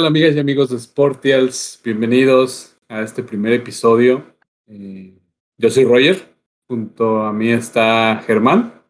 [0.00, 1.78] Tal, amigas y amigos de Sportials?
[1.84, 4.34] Bienvenidos a este primer episodio.
[4.66, 5.14] Eh,
[5.58, 6.34] yo soy Roger,
[6.66, 8.82] junto a mí está Germán.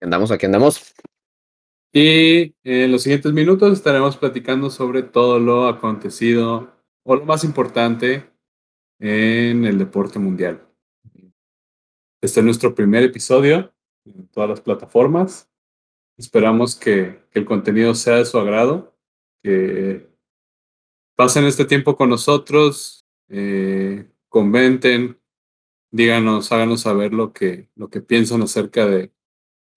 [0.00, 0.94] Andamos, aquí andamos.
[1.92, 6.72] Y en los siguientes minutos estaremos platicando sobre todo lo acontecido
[7.02, 8.30] o lo más importante
[8.98, 10.66] en el deporte mundial.
[12.22, 13.70] Este es nuestro primer episodio
[14.06, 15.50] en todas las plataformas.
[16.16, 18.96] Esperamos que, que el contenido sea de su agrado,
[19.42, 20.07] que
[21.18, 25.18] pasen este tiempo con nosotros, eh, comenten,
[25.90, 29.10] díganos, háganos saber lo que, lo que piensan acerca de,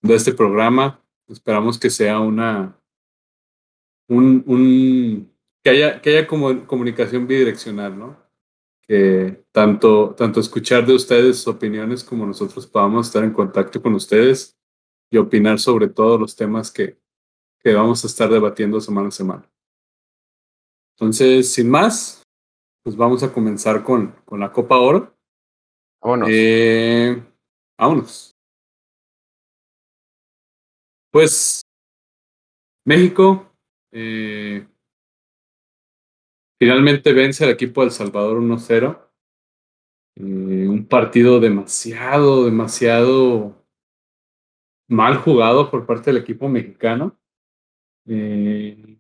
[0.04, 1.04] este programa.
[1.28, 2.80] Esperamos que sea una,
[4.08, 5.34] un, un
[5.64, 8.18] que haya, que haya como comunicación bidireccional, ¿no?
[8.84, 14.60] Que tanto, tanto escuchar de ustedes opiniones como nosotros podamos estar en contacto con ustedes
[15.10, 17.00] y opinar sobre todos los temas que,
[17.64, 19.52] que vamos a estar debatiendo semana a semana.
[21.02, 22.22] Entonces, sin más,
[22.84, 25.18] pues vamos a comenzar con, con la Copa Oro.
[26.00, 26.30] Vámonos.
[26.32, 27.24] Eh,
[27.76, 28.36] vámonos.
[31.12, 31.64] Pues
[32.86, 33.52] México
[33.92, 34.68] eh,
[36.60, 39.10] finalmente vence al equipo del Salvador 1-0.
[40.18, 43.66] Eh, un partido demasiado, demasiado
[44.88, 47.20] mal jugado por parte del equipo mexicano.
[48.06, 48.91] Eh,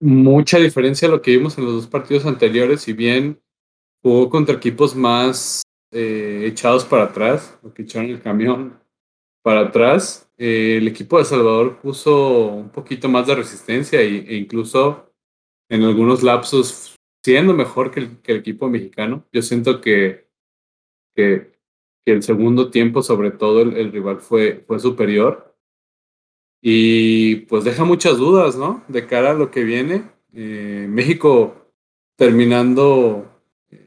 [0.00, 3.40] mucha diferencia a lo que vimos en los dos partidos anteriores, si bien
[4.02, 5.62] jugó contra equipos más
[5.92, 8.80] eh, echados para atrás, o que echaron el camión
[9.42, 14.36] para atrás, eh, el equipo de Salvador puso un poquito más de resistencia y, e
[14.36, 15.12] incluso
[15.68, 19.26] en algunos lapsos siendo mejor que el, que el equipo mexicano.
[19.32, 20.28] Yo siento que,
[21.14, 21.52] que,
[22.04, 25.49] que, el segundo tiempo, sobre todo, el, el rival fue, fue superior.
[26.60, 28.84] Y pues deja muchas dudas, ¿no?
[28.88, 30.04] De cara a lo que viene.
[30.34, 31.72] Eh, México
[32.16, 33.42] terminando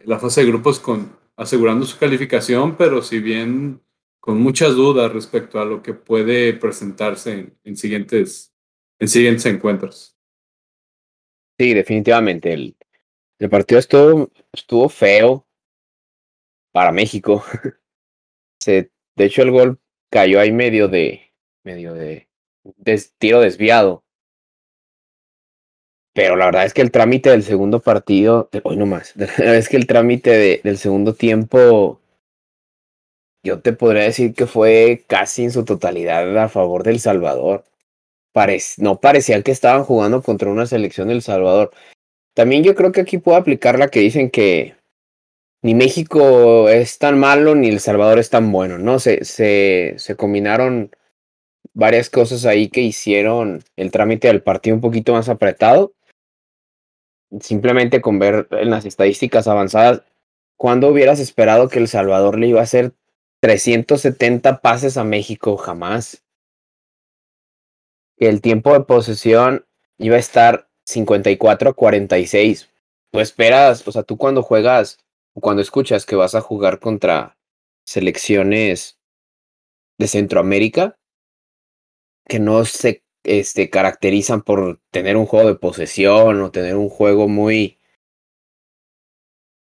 [0.06, 3.82] la fase de grupos con asegurando su calificación, pero si bien
[4.20, 8.54] con muchas dudas respecto a lo que puede presentarse en, en siguientes,
[9.00, 10.16] en siguientes encuentros.
[11.60, 12.54] Sí, definitivamente.
[12.54, 12.76] El,
[13.40, 15.46] el partido estuvo, estuvo feo
[16.72, 17.44] para México.
[18.60, 19.80] Se, de hecho, el gol
[20.10, 21.34] cayó ahí medio de,
[21.64, 22.30] medio de
[23.18, 24.04] tiro desviado.
[26.14, 29.78] Pero la verdad es que el trámite del segundo partido, hoy no más, es que
[29.78, 32.00] el trámite de, del segundo tiempo,
[33.44, 37.66] yo te podría decir que fue casi en su totalidad a favor del Salvador.
[38.78, 41.72] No parecía que estaban jugando contra una selección del Salvador.
[42.34, 44.76] También yo creo que aquí puedo aplicar la que dicen que
[45.62, 49.00] ni México es tan malo ni El Salvador es tan bueno, ¿no?
[49.00, 50.92] Se, se, se combinaron
[51.74, 55.94] varias cosas ahí que hicieron el trámite del partido un poquito más apretado.
[57.40, 60.04] Simplemente con ver en las estadísticas avanzadas,
[60.56, 62.94] ¿cuándo hubieras esperado que El Salvador le iba a hacer
[63.42, 65.58] 370 pases a México?
[65.58, 66.24] Jamás.
[68.18, 69.66] El tiempo de posesión
[69.98, 72.70] iba a estar 54 a 46.
[73.12, 75.00] Tú esperas, o sea, tú cuando juegas,
[75.34, 77.38] cuando escuchas que vas a jugar contra
[77.86, 79.00] selecciones
[79.98, 80.98] de Centroamérica,
[82.28, 87.28] que no se este, caracterizan por tener un juego de posesión o tener un juego
[87.28, 87.80] muy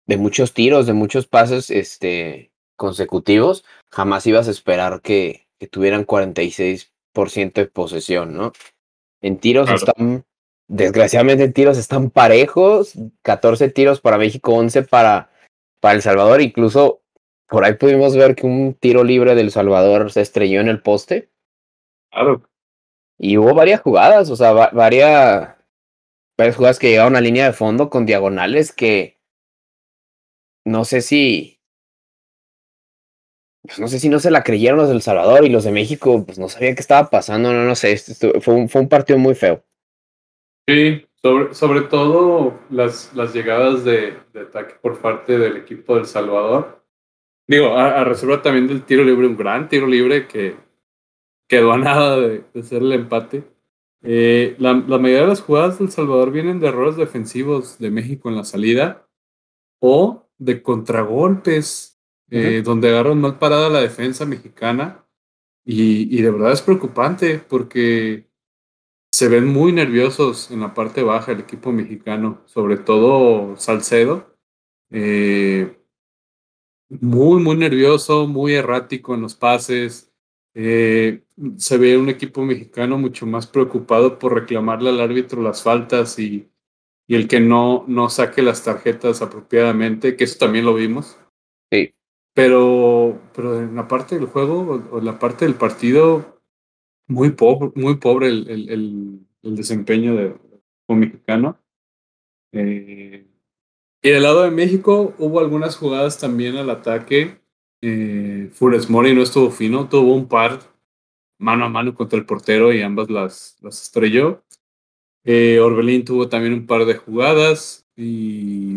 [0.06, 6.06] de muchos tiros, de muchos pases este, consecutivos, jamás ibas a esperar que, que tuvieran
[6.06, 8.53] 46% de posesión, ¿no?
[9.22, 9.78] En tiros claro.
[9.78, 10.25] están,
[10.68, 12.94] desgraciadamente en tiros están parejos,
[13.24, 15.30] 14 tiros para México, 11 para,
[15.81, 17.01] para El Salvador, incluso
[17.50, 21.30] por ahí pudimos ver que un tiro libre del Salvador se estrelló en el poste.
[22.12, 22.44] Claro.
[23.18, 25.56] Y hubo varias jugadas, o sea, va varias,
[26.38, 29.18] varias jugadas que llegaron a línea de fondo con diagonales que
[30.68, 31.62] no sé si.
[33.63, 36.24] Pues no sé si no se la creyeron los del Salvador y los de México,
[36.25, 37.92] pues no sabían qué estaba pasando, no, no sé.
[37.92, 39.63] Esto, fue, un, fue un partido muy feo.
[40.68, 46.06] Sí, sobre, sobre todo las, las llegadas de, de ataque por parte del equipo del
[46.06, 46.83] Salvador.
[47.48, 50.56] Digo, a, a reserva también del tiro libre, un gran tiro libre que
[51.48, 53.44] quedó a nada de, de hacer el empate.
[54.04, 58.36] Eh, la, mayoría de las jugadas del Salvador vienen de errores defensivos de México en
[58.36, 59.08] la salida
[59.80, 62.00] o de contragolpes,
[62.30, 65.06] eh, donde agarran mal parada la defensa mexicana.
[65.66, 68.30] Y, y, de verdad es preocupante porque
[69.12, 74.38] se ven muy nerviosos en la parte baja el equipo mexicano, sobre todo Salcedo.
[74.92, 75.76] Eh,
[76.90, 80.06] muy, muy nervioso, muy errático en los pases.
[80.59, 81.21] Eh,
[81.57, 86.50] se ve un equipo mexicano mucho más preocupado por reclamarle al árbitro las faltas y,
[87.06, 91.15] y el que no, no saque las tarjetas apropiadamente, que eso también lo vimos.
[91.71, 91.94] Sí.
[92.33, 96.42] Pero, pero en la parte del juego o, en la parte del partido,
[97.07, 101.60] muy pobre, muy pobre el, el, el, desempeño del equipo mexicano.
[102.51, 103.27] Eh,
[104.01, 107.42] y del lado de México hubo algunas jugadas también al ataque.
[107.81, 110.59] Eh, Funes no estuvo fino, tuvo un par
[111.39, 114.44] mano a mano contra el portero y ambas las, las estrelló.
[115.24, 118.74] Eh, Orbelín tuvo también un par de jugadas y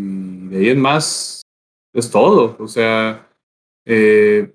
[0.49, 1.43] de ahí en más
[1.93, 2.56] es todo.
[2.58, 3.31] O sea,
[3.85, 4.52] eh,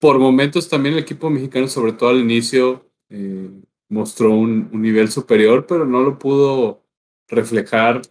[0.00, 3.50] por momentos también el equipo mexicano, sobre todo al inicio, eh,
[3.88, 6.84] mostró un, nivel superior, pero no lo pudo
[7.28, 8.02] reflejar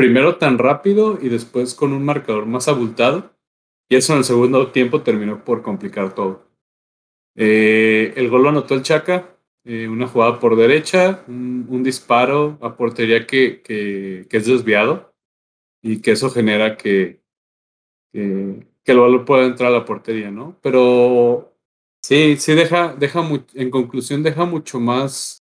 [0.00, 3.34] primero tan rápido y después con un marcador más abultado.
[3.86, 6.48] Y eso en el segundo tiempo terminó por complicar todo.
[7.36, 12.78] Eh, el gol lo anotó el Chaca, eh, una jugada por derecha, un, disparo a
[12.78, 13.60] portería que,
[14.30, 15.12] es desviado
[15.82, 17.20] y que eso genera que,
[18.14, 20.56] el balón pueda entrar a la portería, ¿no?
[20.62, 21.52] Pero
[22.02, 23.20] sí, sí deja, deja
[23.52, 25.44] en conclusión deja mucho más,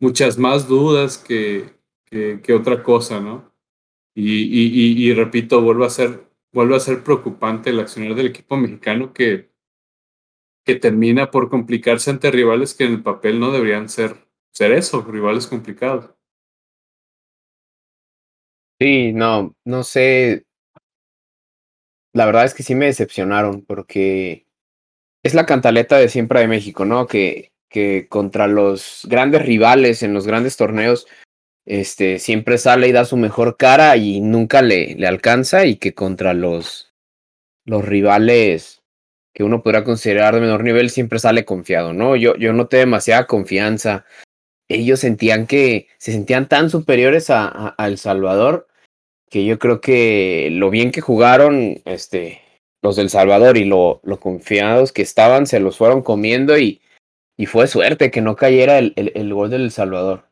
[0.00, 1.74] muchas más dudas que,
[2.10, 3.53] que, otra cosa, ¿no?
[4.14, 9.12] Y, y, y, repito, vuelve a ser, a ser preocupante el accionar del equipo mexicano
[9.12, 9.50] que,
[10.64, 15.02] que termina por complicarse ante rivales que en el papel no deberían ser, ser eso,
[15.02, 16.10] rivales complicados.
[18.80, 20.46] Sí, no, no sé.
[22.12, 24.46] La verdad es que sí me decepcionaron porque
[25.24, 27.06] es la cantaleta de siempre de México, ¿no?
[27.06, 31.08] Que, que contra los grandes rivales en los grandes torneos
[31.66, 35.94] este, siempre sale y da su mejor cara y nunca le, le alcanza y que
[35.94, 36.92] contra los,
[37.64, 38.82] los rivales
[39.34, 42.14] que uno podrá considerar de menor nivel siempre sale confiado, ¿no?
[42.14, 44.04] Yo, yo noté demasiada confianza.
[44.68, 48.68] Ellos sentían que se sentían tan superiores a, El Salvador
[49.28, 52.40] que yo creo que lo bien que jugaron este,
[52.82, 56.80] los del Salvador y lo, lo confiados que estaban se los fueron comiendo y,
[57.36, 60.28] y fue suerte que no cayera el, el, el gol del Salvador.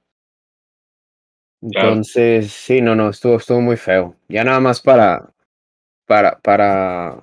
[1.63, 4.17] Entonces, sí, no, no, estuvo, estuvo muy feo.
[4.29, 5.33] Ya nada más para,
[6.07, 7.23] para, para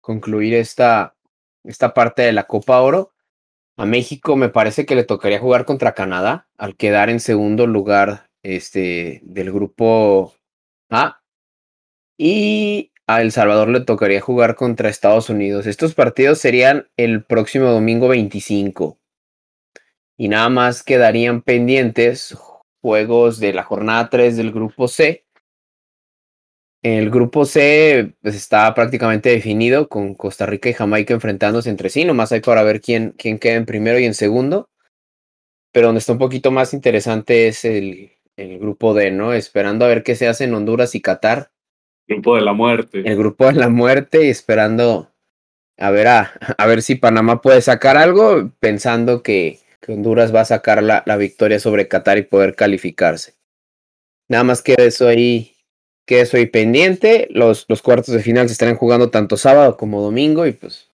[0.00, 1.16] concluir esta,
[1.64, 3.12] esta parte de la Copa Oro.
[3.76, 8.30] A México me parece que le tocaría jugar contra Canadá al quedar en segundo lugar
[8.44, 10.34] este, del grupo
[10.90, 11.20] A.
[12.16, 15.66] Y a El Salvador le tocaría jugar contra Estados Unidos.
[15.66, 18.98] Estos partidos serían el próximo domingo 25.
[20.16, 22.36] Y nada más quedarían pendientes
[22.80, 25.24] juegos de la jornada 3 del grupo C.
[26.82, 32.04] El grupo C pues, está prácticamente definido con Costa Rica y Jamaica enfrentándose entre sí.
[32.04, 34.70] Nomás hay para ver quién, quién queda en primero y en segundo.
[35.72, 39.34] Pero donde está un poquito más interesante es el, el grupo D, ¿no?
[39.34, 41.50] Esperando a ver qué se hace en Honduras y Qatar.
[42.08, 43.02] Grupo de la muerte.
[43.04, 45.10] El grupo de la muerte y esperando
[45.80, 50.42] a ver, a, a ver si Panamá puede sacar algo, pensando que, que Honduras va
[50.42, 53.34] a sacar la, la, victoria sobre Qatar y poder calificarse.
[54.28, 55.56] Nada más que eso ahí,
[56.06, 57.28] que eso ahí pendiente.
[57.30, 60.90] Los, los cuartos de final se estarán jugando tanto sábado como domingo y pues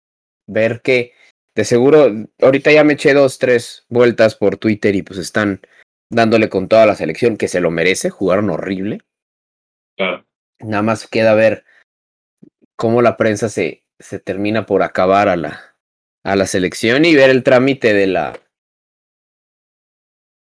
[0.48, 1.14] ver que
[1.56, 2.12] de seguro,
[2.42, 5.62] ahorita ya me eché dos, tres vueltas por Twitter y pues están
[6.10, 9.00] dándole con toda la selección que se lo merece, jugaron horrible.
[9.96, 10.26] Claro.
[10.60, 11.64] Nada más queda ver
[12.76, 15.76] cómo la prensa se, se termina por acabar a la,
[16.24, 18.40] a la selección y ver el trámite de la,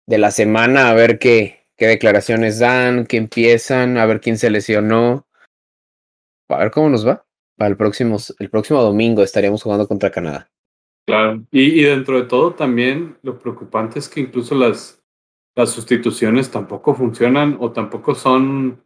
[0.07, 4.51] de la semana a ver qué, qué declaraciones dan, qué empiezan, a ver quién se
[4.51, 5.27] lesionó.
[6.49, 7.25] A ver cómo nos va.
[7.57, 10.51] Para el próximo, el próximo domingo estaríamos jugando contra Canadá.
[11.07, 15.03] Claro, y, y dentro de todo también lo preocupante es que incluso las,
[15.55, 18.83] las sustituciones tampoco funcionan o tampoco son,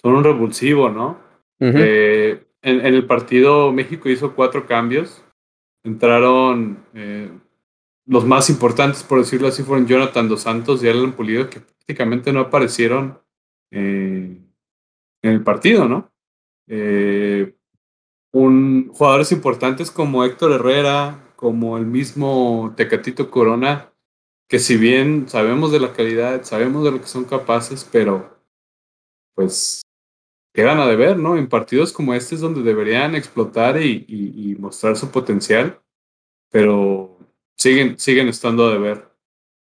[0.00, 1.18] son un revulsivo, ¿no?
[1.58, 5.24] eh, en, en, el partido México hizo cuatro cambios.
[5.84, 7.30] Entraron eh,
[8.06, 12.32] los más importantes, por decirlo así, fueron Jonathan Dos Santos y Alan Pulido, que prácticamente
[12.32, 13.20] no aparecieron
[13.70, 14.40] eh,
[15.22, 16.12] en el partido, ¿no?
[16.68, 17.54] Eh,
[18.32, 23.92] un, jugadores importantes como Héctor Herrera, como el mismo Tecatito Corona,
[24.48, 28.38] que si bien sabemos de la calidad, sabemos de lo que son capaces, pero
[29.34, 29.82] pues
[30.54, 31.36] quedan a deber, ¿no?
[31.36, 35.82] En partidos como este es donde deberían explotar y, mostrar su potencial,
[36.50, 37.15] pero
[37.56, 39.08] siguen, siguen estando a deber.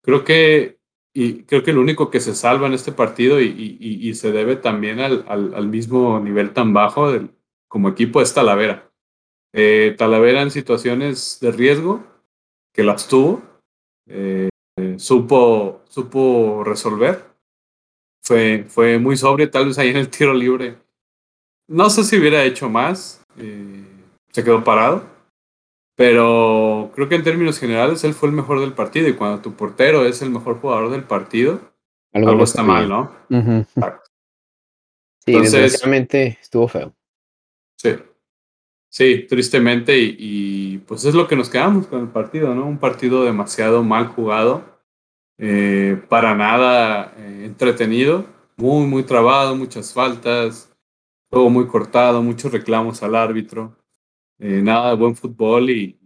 [0.02, 0.78] Creo que,
[1.14, 4.32] y creo que el único que se salva en este partido y, y, y se
[4.32, 7.30] debe también al, al, al, mismo nivel tan bajo del,
[7.68, 8.90] como equipo es Talavera.
[9.52, 12.04] Eh, Talavera en situaciones de riesgo,
[12.72, 13.42] que las tuvo,
[14.08, 14.48] eh,
[14.96, 17.24] supo, supo resolver.
[18.24, 20.78] Fue, fue muy sobrio, tal vez ahí en el tiro libre.
[21.68, 23.24] No sé si hubiera hecho más.
[23.36, 23.84] Eh,
[24.30, 25.11] se quedó parado.
[25.94, 29.08] Pero creo que en términos generales él fue el mejor del partido.
[29.08, 31.60] Y cuando tu portero es el mejor jugador del partido,
[32.12, 33.12] algo, algo está mal, ¿no?
[33.30, 33.60] Uh -huh.
[33.60, 34.10] Exacto.
[35.24, 35.84] Sí, Entonces,
[36.40, 36.94] estuvo feo.
[37.76, 37.96] Sí.
[38.88, 42.66] Sí, tristemente, y, y, pues es lo que nos quedamos con el partido, ¿no?
[42.66, 44.72] Un partido demasiado mal jugado,
[45.38, 50.70] eh, para nada eh, entretenido, muy, muy trabado, muchas faltas,
[51.30, 53.74] todo muy cortado, muchos reclamos al árbitro,
[54.42, 55.98] eh, nada de buen fútbol y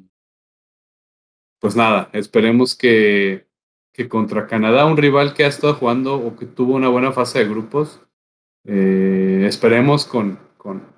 [1.59, 3.47] pues nada, esperemos que,
[3.93, 7.41] que contra Canadá, un rival que ha estado jugando o que tuvo una buena fase
[7.41, 8.01] de grupos,
[8.65, 10.97] eh, esperemos con, con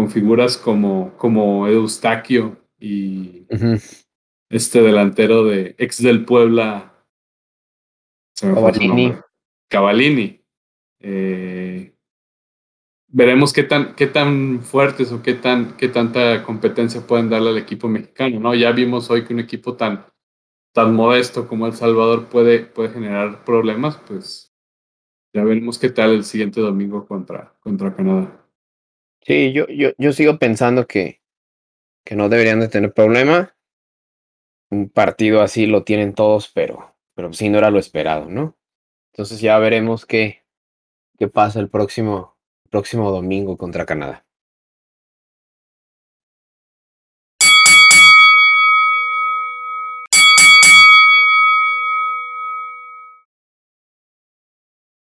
[0.00, 4.06] con figuras como, como Eustaquio y uh -huh.
[4.48, 7.04] este delantero de ex del Puebla.
[8.40, 9.14] Cavallini.
[9.68, 10.42] Cavallini.
[11.00, 11.59] Eh,
[13.10, 17.58] veremos qué tan, qué tan fuertes o qué, tan, qué tanta competencia pueden darle al
[17.58, 18.40] equipo mexicano.
[18.40, 18.54] ¿no?
[18.54, 20.06] Ya vimos hoy que un equipo tan,
[20.72, 24.54] tan modesto como El Salvador puede, puede generar problemas, pues
[25.32, 28.46] ya veremos qué tal el siguiente domingo contra, contra Canadá.
[29.22, 31.20] Sí, yo, yo, yo sigo pensando que,
[32.04, 33.54] que no deberían de tener problema.
[34.70, 38.56] Un partido así lo tienen todos, pero, pero sí no era lo esperado, ¿no?
[39.12, 40.44] Entonces ya veremos qué,
[41.18, 42.38] qué pasa el próximo,
[42.70, 44.24] próximo domingo contra Canadá.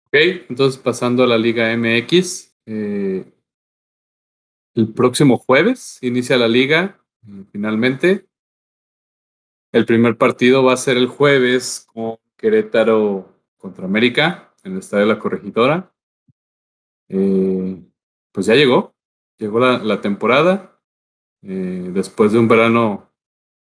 [0.08, 0.18] Ok,
[0.50, 2.54] entonces pasando a la Liga MX.
[2.66, 3.24] Eh,
[4.74, 7.00] el próximo jueves inicia la liga,
[7.52, 8.28] finalmente.
[9.72, 15.06] El primer partido va a ser el jueves con Querétaro contra América en el Estadio
[15.06, 15.94] la Corregidora.
[17.14, 17.84] Eh,
[18.32, 18.96] pues ya llegó,
[19.38, 20.80] llegó la, temporada.
[21.44, 23.12] Eh, después de un verano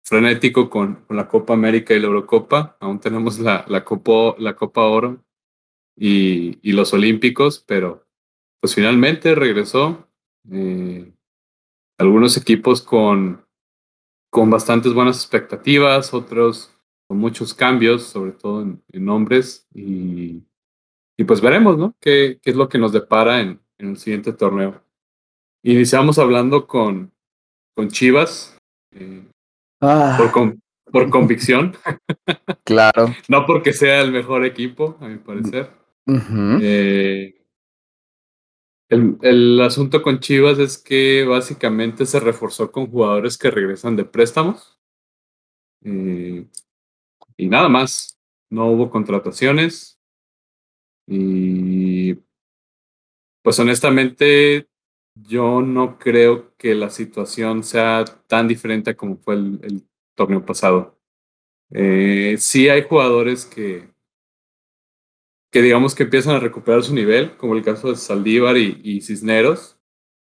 [0.04, 4.56] frenético con, con, la Copa América y la Eurocopa, aún tenemos la, la, Copa, la
[4.56, 5.24] Copa Oro
[5.96, 8.06] y, y los Olímpicos, pero
[8.62, 10.08] pues finalmente regresó
[10.52, 11.12] eh,
[11.98, 13.46] algunos equipos con,
[14.30, 16.76] con bastantes buenas expectativas, otros
[17.08, 19.68] con muchos cambios, sobre todo en, en nombres.
[19.74, 20.44] Y,
[21.20, 21.96] y, pues veremos, ¿no?
[22.00, 24.82] ¿Qué, ¿Qué, es lo que nos depara en, en el siguiente torneo?
[25.64, 27.12] Iniciamos hablando con,
[27.76, 28.58] con Chivas.
[28.92, 29.28] Eh,
[29.82, 30.16] ah.
[30.18, 30.62] por, con,
[30.92, 31.76] por convicción.
[32.64, 33.14] claro.
[33.28, 35.70] no porque sea el mejor equipo, a mi parecer.
[36.06, 36.60] Uh -huh.
[36.62, 37.36] eh,
[38.90, 44.06] el, el, asunto con Chivas es que básicamente se reforzó con jugadores que regresan de
[44.06, 44.80] préstamos.
[45.84, 46.48] Eh,
[47.38, 48.16] y nada más.
[48.52, 49.99] No hubo contrataciones.
[51.12, 52.14] Y
[53.42, 54.70] pues honestamente,
[55.16, 59.84] yo no creo que la situación sea tan diferente como fue el,
[60.16, 61.00] torneo pasado.
[61.72, 63.90] Eh, sí hay jugadores que,
[65.50, 69.80] que digamos que empiezan a recuperar su nivel, como el caso de Saldívar y, Cisneros,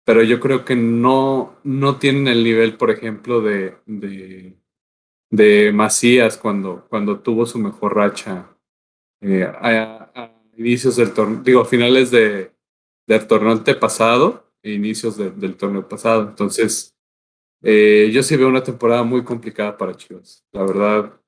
[0.05, 4.57] pero yo creo que no, no tienen el nivel, por ejemplo, de, de,
[5.31, 8.57] de Macías cuando, cuando tuvo su mejor racha
[9.21, 9.45] eh,
[10.56, 12.52] inicios del torneo, digo, finales de,
[13.06, 16.28] del torneo antepasado e inicios de, del torneo pasado.
[16.28, 16.94] Entonces,
[17.62, 20.44] eh, yo sí veo una temporada muy complicada para Chivas.
[20.52, 21.21] La verdad,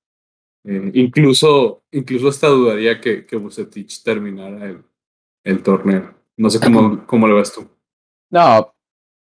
[0.64, 4.84] eh, incluso, incluso hasta dudaría que, que Bucetich terminara el,
[5.44, 6.14] el torneo.
[6.36, 7.68] No sé cómo, cómo lo ves tú.
[8.30, 8.74] No,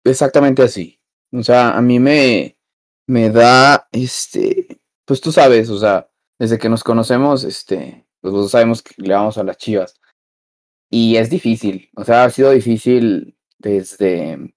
[0.04, 0.98] exactamente así.
[1.32, 2.58] O sea, a mí me,
[3.06, 8.50] me da, este, pues tú sabes, o sea, desde que nos conocemos, este, pues nosotros
[8.50, 10.00] sabemos que le vamos a las chivas.
[10.90, 14.52] Y es difícil, o sea, ha sido difícil desde,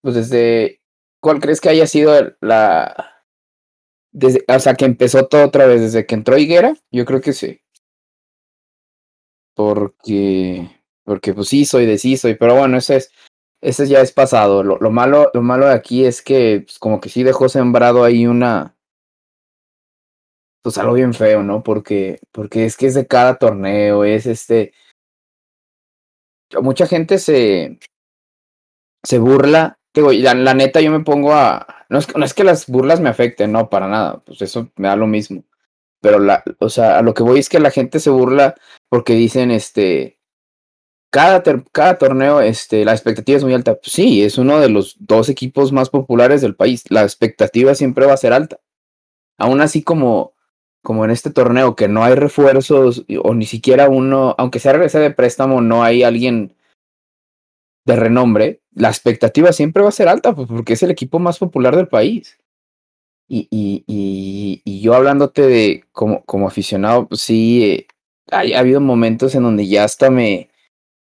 [0.00, 0.82] pues desde,
[1.20, 3.22] ¿cuál crees que haya sido la,
[4.10, 7.32] desde, o sea, que empezó todo otra vez desde que entró Higuera, yo creo que
[7.32, 7.60] sí.
[9.54, 10.68] Porque,
[11.04, 13.12] porque pues sí, soy de sí, soy, pero bueno, ese es,
[13.60, 14.64] ese ya es pasado.
[14.64, 18.02] Lo, lo malo, lo malo de aquí es que pues, como que sí dejó sembrado
[18.02, 18.75] ahí una,
[20.66, 21.62] pues algo bien feo, ¿no?
[21.62, 24.72] Porque, porque es que es de cada torneo, es este.
[26.60, 27.78] Mucha gente se,
[29.04, 29.78] se burla.
[29.94, 31.84] Digo, la, la neta, yo me pongo a.
[31.88, 34.24] No es, no es que las burlas me afecten, no, para nada.
[34.26, 35.44] Pues eso me da lo mismo.
[36.00, 38.56] Pero la, o sea, a lo que voy es que la gente se burla
[38.88, 40.18] porque dicen, este,
[41.10, 43.76] cada, cada torneo, este, la expectativa es muy alta.
[43.76, 46.82] Pues sí, es uno de los dos equipos más populares del país.
[46.90, 48.58] La expectativa siempre va a ser alta.
[49.38, 50.34] Aún así como,
[50.86, 55.00] como en este torneo que no hay refuerzos o ni siquiera uno, aunque sea regrese
[55.00, 56.54] de préstamo, no hay alguien
[57.84, 61.40] de renombre, la expectativa siempre va a ser alta, pues porque es el equipo más
[61.40, 62.38] popular del país.
[63.26, 67.86] Y, y, y, y yo hablándote de como, como aficionado, pues sí, eh,
[68.30, 70.50] ha, ha, habido momentos en donde ya hasta me,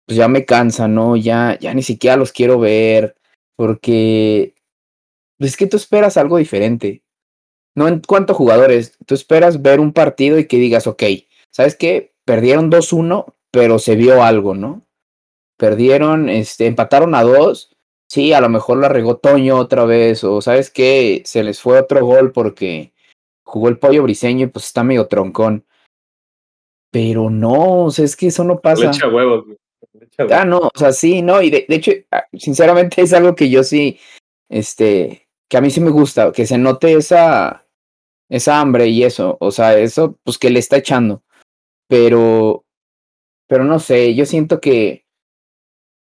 [0.05, 1.15] pues ya me cansa, ¿no?
[1.15, 3.15] Ya, ya ni siquiera los quiero ver,
[3.55, 4.53] porque
[5.37, 7.03] pues es que tú esperas algo diferente.
[7.75, 11.03] No en cuanto a jugadores, tú esperas ver un partido y que digas, ok,
[11.51, 12.13] ¿sabes qué?
[12.25, 14.85] Perdieron 2-1, pero se vio algo, ¿no?
[15.57, 17.75] Perdieron, este, empataron a dos.
[18.09, 21.79] Sí, a lo mejor la regó Toño otra vez, o sabes qué, se les fue
[21.79, 22.91] otro gol porque
[23.43, 25.65] jugó el pollo briseño y pues está medio troncón.
[26.91, 28.83] Pero no, o sea, es que eso no pasa.
[28.83, 29.57] Le echa huevos, güey.
[29.93, 31.91] Le echa Ah, no, o sea, sí, no, y de, de, hecho,
[32.33, 33.97] sinceramente es algo que yo sí,
[34.49, 37.67] este, que a mí sí me gusta, que se note esa,
[38.29, 41.23] esa hambre y eso, o sea, eso, pues que le está echando.
[41.89, 42.63] Pero,
[43.47, 45.05] pero no sé, yo siento que,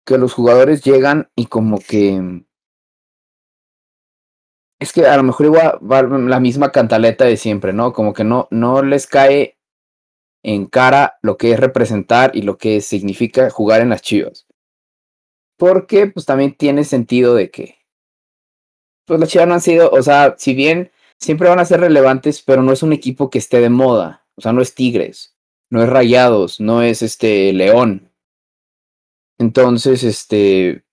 [0.07, 2.45] que los jugadores llegan y como que
[4.79, 7.93] es que a lo mejor igual va la misma cantaleta de siempre, ¿no?
[7.93, 9.59] Como que no, no les cae
[10.43, 14.47] en cara lo que es representar y lo que significa jugar en las Chivas.
[15.57, 17.76] Porque pues también tiene sentido de que
[19.07, 22.41] pues las Chivas no han sido, o sea, si bien siempre van a ser relevantes,
[22.41, 25.35] pero no es un equipo que esté de moda, o sea, no es Tigres,
[25.71, 28.11] no es Rayados, no es este León.
[29.39, 30.83] Entonces, este,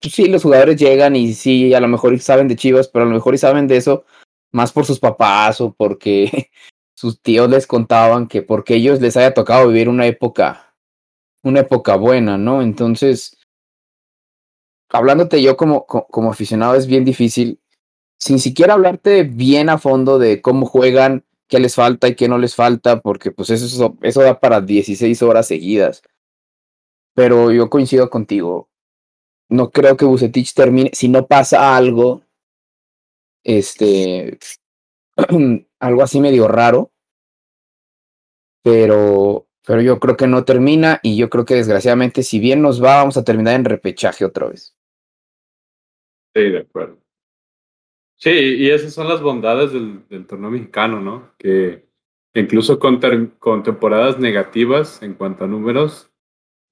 [0.00, 3.08] pues sí, los jugadores llegan y sí, a lo mejor saben de Chivas, pero a
[3.08, 4.04] lo mejor saben de eso
[4.52, 6.50] más por sus papás o porque
[6.94, 10.74] sus tíos les contaban que porque ellos les haya tocado vivir una época,
[11.42, 12.62] una época buena, ¿no?
[12.62, 13.36] Entonces,
[14.90, 17.60] hablándote yo como, como aficionado es bien difícil,
[18.18, 22.38] sin siquiera hablarte bien a fondo de cómo juegan, qué les falta y qué no
[22.38, 26.02] les falta, porque pues eso, eso da para 16 horas seguidas.
[27.14, 28.68] Pero yo coincido contigo.
[29.48, 32.22] No creo que Bucetich termine, si no pasa algo,
[33.44, 34.38] este,
[35.80, 36.90] algo así medio raro,
[38.62, 42.82] pero, pero yo creo que no termina y yo creo que desgraciadamente si bien nos
[42.82, 44.75] va, vamos a terminar en repechaje otra vez.
[46.36, 46.98] Sí, de acuerdo.
[48.18, 51.32] Sí, y esas son las bondades del, del torneo mexicano, ¿no?
[51.38, 51.88] Que
[52.34, 53.00] incluso con,
[53.38, 56.10] con temporadas negativas en cuanto a números,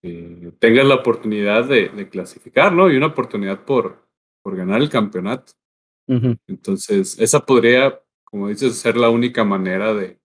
[0.02, 2.90] eh, tengas la oportunidad de, de, clasificar, ¿no?
[2.90, 4.06] Y una oportunidad por,
[4.42, 5.54] por ganar el campeonato.
[6.08, 6.38] Uh -huh.
[6.46, 10.20] Entonces, esa podría, como dices, ser la única manera de,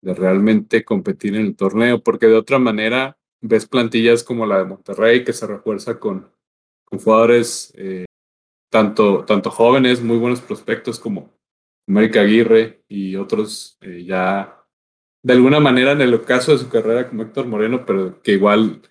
[0.00, 4.64] de realmente competir en el torneo, porque de otra manera ves plantillas como la de
[4.64, 6.30] Monterrey, que se refuerza con,
[6.86, 8.06] con jugadores eh,
[8.74, 11.32] tanto, tanto jóvenes, muy buenos prospectos como
[11.86, 14.66] América Aguirre y otros eh, ya
[15.22, 18.82] de alguna manera en el caso de su carrera como Héctor Moreno, pero que igual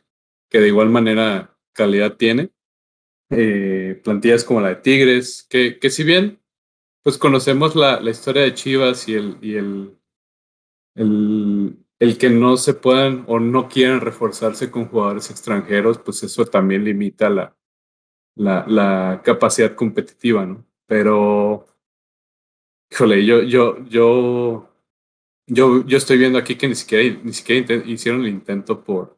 [0.50, 2.52] que de igual manera calidad tiene.
[3.30, 6.39] Eh, plantillas como la de Tigres, que, que si bien
[7.04, 10.00] pues conocemos la, la historia de Chivas y el, y el,
[10.96, 16.46] el, el, que no se puedan o no quieren reforzarse con jugadores extranjeros, pues eso
[16.46, 17.58] también limita la,
[18.36, 20.65] la, la capacidad competitiva, ¿no?
[20.88, 21.67] Pero,
[22.91, 24.69] híjole, yo, yo, yo,
[25.48, 29.17] yo, yo estoy viendo aquí que ni siquiera, ni siquiera hicieron el intento por,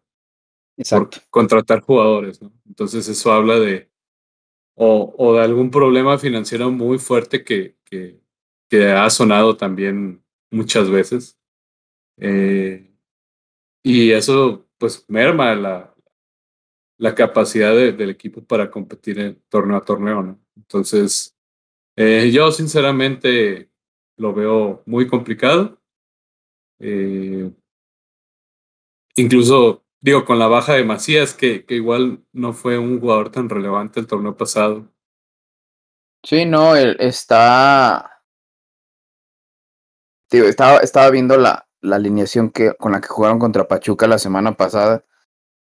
[0.78, 1.20] Exacto.
[1.20, 2.52] por contratar jugadores, ¿no?
[2.66, 3.90] Entonces eso habla de
[4.76, 8.20] o, o de algún problema financiero muy fuerte que, que,
[8.70, 11.40] que, ha sonado también muchas veces.
[12.18, 12.92] Eh,
[13.84, 15.95] y eso pues merma la,
[16.98, 20.40] la capacidad de, del equipo para competir en torneo a torneo, ¿no?
[20.56, 21.36] Entonces,
[21.96, 23.70] eh, yo sinceramente
[24.18, 25.82] lo veo muy complicado.
[26.80, 27.52] Eh,
[29.16, 33.50] incluso digo, con la baja de Macías, que, que, igual no fue un jugador tan
[33.50, 34.88] relevante el torneo pasado.
[36.24, 38.24] Sí, no, él está.
[40.30, 44.20] Digo, estaba, estaba viendo la, la alineación que, con la que jugaron contra Pachuca la
[44.20, 45.04] semana pasada,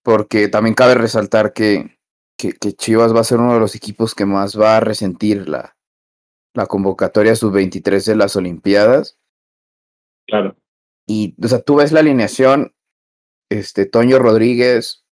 [0.03, 1.99] porque también cabe resaltar que,
[2.37, 5.49] que, que Chivas va a ser uno de los equipos que más va a resentir
[5.49, 5.77] la,
[6.55, 9.19] la convocatoria sub-23 de las Olimpiadas.
[10.27, 10.57] Claro.
[11.07, 12.75] Y, o sea, tú ves la alineación,
[13.51, 15.05] este, Toño Rodríguez,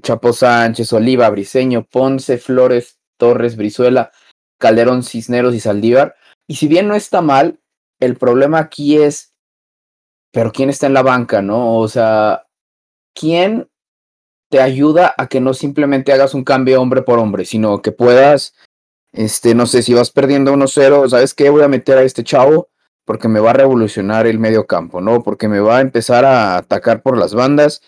[0.00, 4.12] Chapo Sánchez, Oliva, Briseño, Ponce, Flores, Torres, Brizuela,
[4.58, 6.14] Calderón, Cisneros y Saldívar.
[6.46, 7.60] Y si bien no está mal,
[8.00, 9.34] el problema aquí es,
[10.32, 11.78] pero ¿quién está en la banca, no?
[11.78, 12.46] O sea,
[13.14, 13.68] ¿quién
[14.52, 18.54] te ayuda a que no simplemente hagas un cambio hombre por hombre, sino que puedas,
[19.10, 21.48] este, no sé, si vas perdiendo 1-0, ¿sabes qué?
[21.48, 22.68] Voy a meter a este chavo
[23.06, 25.22] porque me va a revolucionar el medio campo, ¿no?
[25.22, 27.80] Porque me va a empezar a atacar por las bandas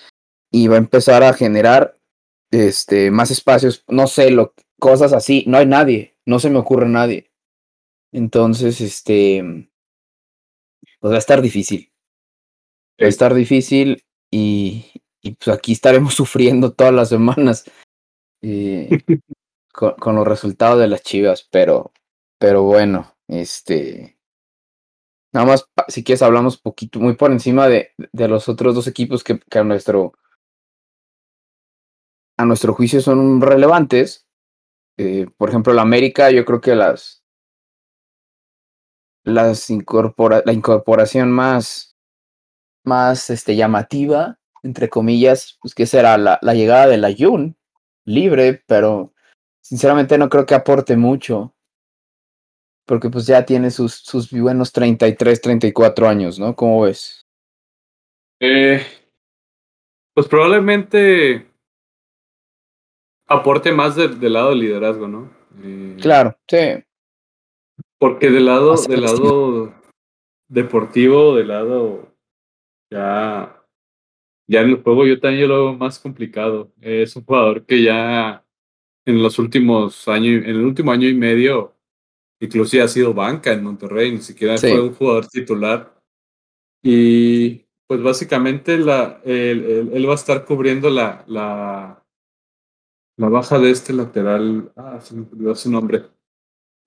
[0.50, 1.98] y va a empezar a generar
[2.50, 5.44] este, más espacios, no sé, lo, cosas así.
[5.46, 7.31] No hay nadie, no se me ocurre nadie.
[8.11, 9.68] Entonces, este,
[10.98, 11.92] pues va a estar difícil.
[12.98, 14.87] Va a estar difícil y,
[15.25, 17.65] y pues aquí estaremos sufriendo todas las semanas
[18.43, 18.89] eh,
[19.73, 21.93] con, con, los resultados de las chivas, pero,
[22.39, 24.15] pero bueno, este,
[25.35, 29.25] Nada más, si quieres, hablamos poquito, muy por encima de, de los otros dos equipos
[29.25, 30.13] que, que, a nuestro
[32.37, 34.29] a nuestro juicio son relevantes.
[34.97, 37.25] Eh, por ejemplo, la América, yo creo que las
[39.25, 41.97] las incorpora, la incorporación más
[42.85, 47.57] más este llamativa, entre comillas, pues que será la, la llegada de la Jun,
[48.05, 49.12] libre, pero
[49.61, 51.55] sinceramente no creo que aporte mucho
[52.87, 56.55] porque pues ya tiene sus, sus buenos 33, 34 años, ¿no?
[56.55, 57.27] ¿Cómo ves?
[58.40, 58.85] Eh,
[60.12, 61.46] pues probablemente
[63.27, 65.31] aporte más del, del lado del liderazgo, ¿no?
[65.62, 66.85] Eh, claro, sí.
[67.98, 69.74] Porque del lado, del lado
[70.48, 72.12] deportivo, del lado
[72.90, 73.54] ya,
[74.47, 76.73] ya en el juego yo también lo veo más complicado.
[76.81, 78.45] Es un jugador que ya
[79.07, 81.75] en los últimos años, en el último año y medio
[82.41, 84.69] inclusive ha sido banca en Monterrey, ni siquiera sí.
[84.69, 85.95] fue un jugador titular.
[86.83, 92.05] Y pues básicamente la, él, él, él, va a estar cubriendo la, la,
[93.17, 94.73] la baja de este lateral.
[94.77, 96.05] Ah, se me olvidó su nombre.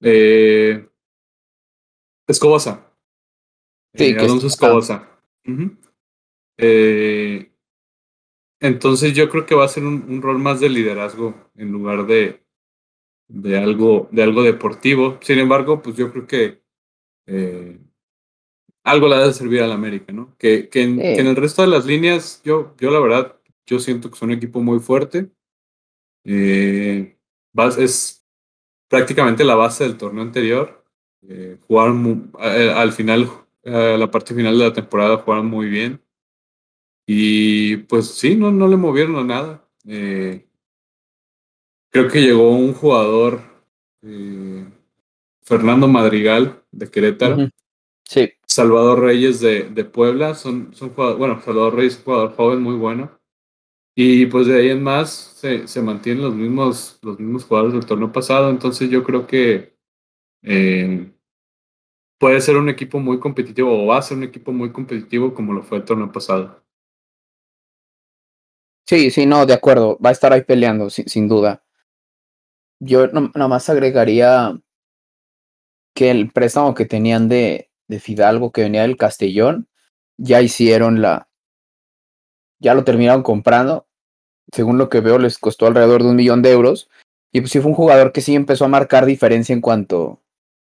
[0.02, 0.88] Eh,
[2.28, 2.92] Escobosa.
[3.96, 5.10] Sí, eh, Alonso Escobosa.
[5.46, 5.78] Uh -huh.
[6.58, 7.52] Eh,
[8.60, 12.08] entonces yo creo que va a ser un, un rol más de liderazgo en lugar
[12.08, 12.42] de,
[13.28, 15.20] de algo, de algo deportivo.
[15.22, 16.62] Sin embargo, pues yo creo que
[17.28, 17.80] eh,
[18.84, 20.36] algo le ha de servir a la América, ¿no?
[20.38, 21.02] Que, que, en, sí.
[21.02, 24.30] que, en, el resto de las líneas, yo, yo la verdad, yo siento que son
[24.30, 25.30] un equipo muy fuerte.
[26.24, 27.18] Eh,
[27.78, 28.26] es
[28.90, 30.84] prácticamente la base del torneo anterior.
[31.28, 33.30] Eh, jugaron al final,
[33.64, 36.02] la parte final de la temporada, jugaron muy bien.
[37.10, 39.66] Y pues sí, no, no le movieron a nada.
[39.86, 40.46] Eh,
[41.90, 43.42] creo que llegó un jugador,
[44.02, 44.66] eh,
[45.42, 47.36] Fernando Madrigal, de Querétaro.
[47.36, 47.52] Uh -huh.
[48.04, 48.32] Sí.
[48.46, 52.62] Salvador Reyes de, de Puebla, son, son jugadores, bueno, Salvador Reyes es un jugador joven
[52.62, 53.12] muy bueno.
[53.96, 57.86] Y pues de ahí en más se, se mantienen los mismos, los mismos jugadores del
[57.86, 58.50] torneo pasado.
[58.50, 59.76] Entonces yo creo que
[60.44, 61.12] eh,
[62.20, 65.54] puede ser un equipo muy competitivo o va a ser un equipo muy competitivo como
[65.54, 66.64] lo fue el torneo pasado.
[68.88, 69.98] Sí, sí, no, de acuerdo.
[70.04, 71.64] Va a estar ahí peleando, sin, sin duda.
[72.80, 74.58] Yo no, nomás agregaría
[75.94, 79.68] que el préstamo que tenían de, de Fidalgo, que venía del Castellón,
[80.18, 81.28] ya hicieron la.
[82.60, 83.88] Ya lo terminaron comprando.
[84.54, 86.90] Según lo que veo, les costó alrededor de un millón de euros.
[87.34, 90.22] Y pues sí fue un jugador que sí empezó a marcar diferencia en cuanto,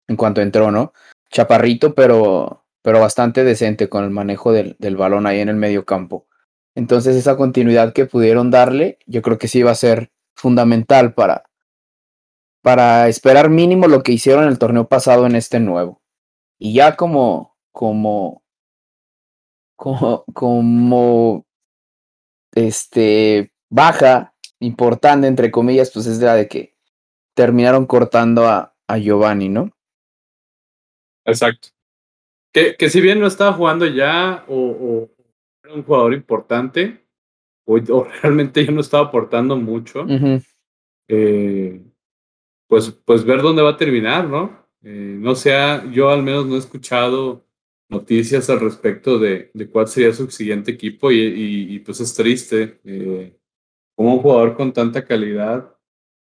[0.07, 0.93] en cuanto entró, ¿no?
[1.31, 5.85] Chaparrito, pero, pero bastante decente con el manejo del, del balón ahí en el medio
[5.85, 6.28] campo.
[6.79, 11.43] Entonces esa continuidad que pudieron darle, yo creo que sí va a ser fundamental para,
[12.61, 16.01] para esperar mínimo lo que hicieron el torneo pasado en este nuevo.
[16.57, 18.45] Y ya como, como,
[19.75, 21.45] como, como,
[22.53, 26.77] este, baja, importante, entre comillas, pues es la de que
[27.33, 29.69] terminaron cortando a, a Giovanni, ¿no?
[31.25, 31.67] Exacto.
[32.53, 35.09] Que, que si bien no estaba jugando ya o
[35.69, 37.05] era un jugador importante,
[37.65, 40.45] o, o, realmente ya no estaba aportando mucho, uh -huh.
[41.07, 41.81] eh,
[42.67, 44.65] pues, pues ver dónde va a terminar, ¿no?
[44.83, 47.45] Eh, no sea, yo al menos no he escuchado
[47.89, 52.13] noticias al respecto de, de cuál sería su siguiente equipo y, y, y pues es
[52.13, 52.79] triste.
[52.83, 53.35] Eh,
[53.95, 55.75] como un jugador con tanta calidad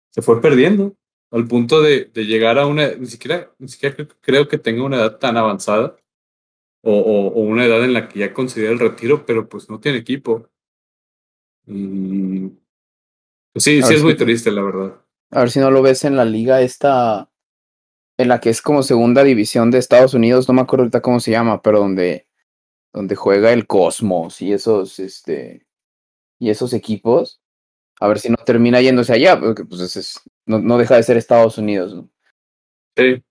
[0.10, 0.96] se fue perdiendo
[1.32, 4.84] al punto de, de llegar a una, ni siquiera, ni siquiera creo, creo, que tenga
[4.84, 5.96] una edad tan avanzada
[6.82, 9.80] o, o, o, una edad en la que ya considera el retiro, pero pues no
[9.80, 10.48] tiene equipo.
[11.68, 12.50] Y
[13.54, 15.02] pues sí, sí es muy triste, la verdad.
[15.32, 17.30] A ver si no lo ves en la liga esta,
[18.18, 21.20] en la que es como segunda división de Estados Unidos, no me acuerdo ahorita cómo
[21.20, 22.30] se llama, pero donde
[22.94, 25.66] donde juega el Cosmos y esos, este,
[26.40, 27.42] y esos equipos.
[28.00, 31.18] A ver si no termina yéndose allá, porque pues es, no, no, deja de ser
[31.18, 32.10] Estados Unidos, ¿no?
[32.96, 33.22] Sí,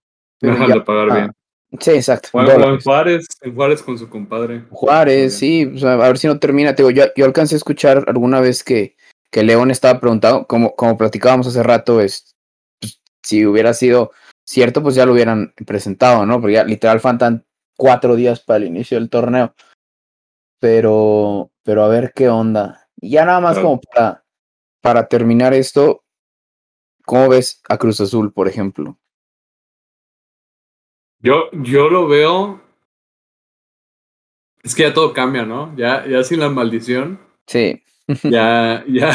[0.41, 1.33] dejan de pagar bien.
[1.81, 2.31] Sí, exacto.
[2.33, 4.65] en Juárez, Juárez con su compadre.
[4.71, 6.75] Juárez, sí, a ver si no termina.
[6.75, 8.97] Te digo, yo, yo alcancé a escuchar alguna vez que,
[9.31, 12.35] que León estaba preguntado, como, como platicábamos hace rato, es,
[12.81, 14.13] pues, si hubiera sido
[14.45, 16.41] cierto, pues ya lo hubieran presentado, ¿no?
[16.41, 17.45] Porque ya literal faltan
[17.77, 19.55] cuatro días para el inicio del torneo.
[20.61, 22.89] Pero, pero a ver qué onda.
[22.97, 24.25] Y ya nada más como para,
[24.81, 26.03] para terminar esto,
[27.05, 28.99] ¿cómo ves a Cruz Azul, por ejemplo?
[31.21, 32.61] Yo, yo lo veo.
[34.63, 35.75] Es que ya todo cambia, ¿no?
[35.77, 37.19] Ya, ya sin la maldición.
[37.47, 37.83] Sí.
[38.23, 39.13] ya, ya,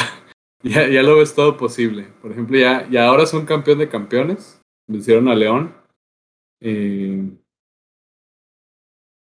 [0.62, 2.08] ya, ya lo ves todo posible.
[2.22, 4.62] Por ejemplo, ya, ya ahora son campeón de campeones.
[4.88, 5.76] Vencieron a León.
[6.60, 7.30] Eh,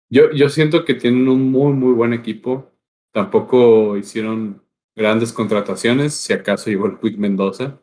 [0.09, 2.71] yo, yo siento que tienen un muy, muy buen equipo.
[3.11, 4.61] Tampoco hicieron
[4.95, 6.13] grandes contrataciones.
[6.13, 7.81] Si acaso llegó el Quick Mendoza.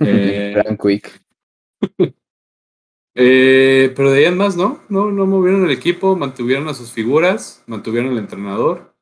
[0.00, 1.22] Eh, Gran Quick.
[3.18, 4.82] Eh, pero de ahí en más, ¿no?
[4.90, 5.10] ¿no?
[5.10, 8.94] No movieron el equipo, mantuvieron a sus figuras, mantuvieron al entrenador.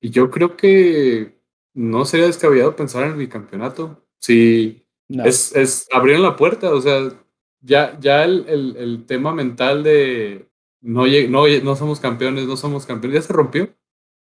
[0.00, 1.38] Y yo creo que
[1.74, 4.02] no sería descabellado pensar en el bicampeonato.
[4.18, 7.12] Si es, es, abrieron la puerta, o sea,
[7.60, 10.48] ya, ya el, el, el tema mental de
[10.80, 13.74] no, no, no somos campeones, no somos campeones, ya se rompió.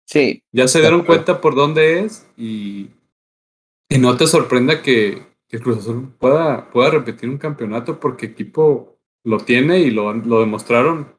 [0.05, 0.43] Sí.
[0.51, 2.89] Ya se dieron cuenta por dónde es y,
[3.89, 8.94] y no te sorprenda que, que Cruz Azul pueda, pueda repetir un campeonato porque equipo
[9.25, 11.15] lo tiene y lo, lo demostraron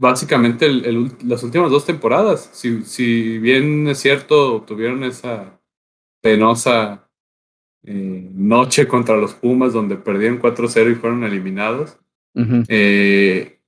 [0.00, 2.50] básicamente el, las últimas dos temporadas.
[2.52, 5.60] Si, si, bien es cierto, tuvieron esa
[6.22, 7.08] penosa
[7.84, 11.98] eh, noche contra los Pumas donde perdieron 4-0 y fueron eliminados.
[12.68, 13.58] eh,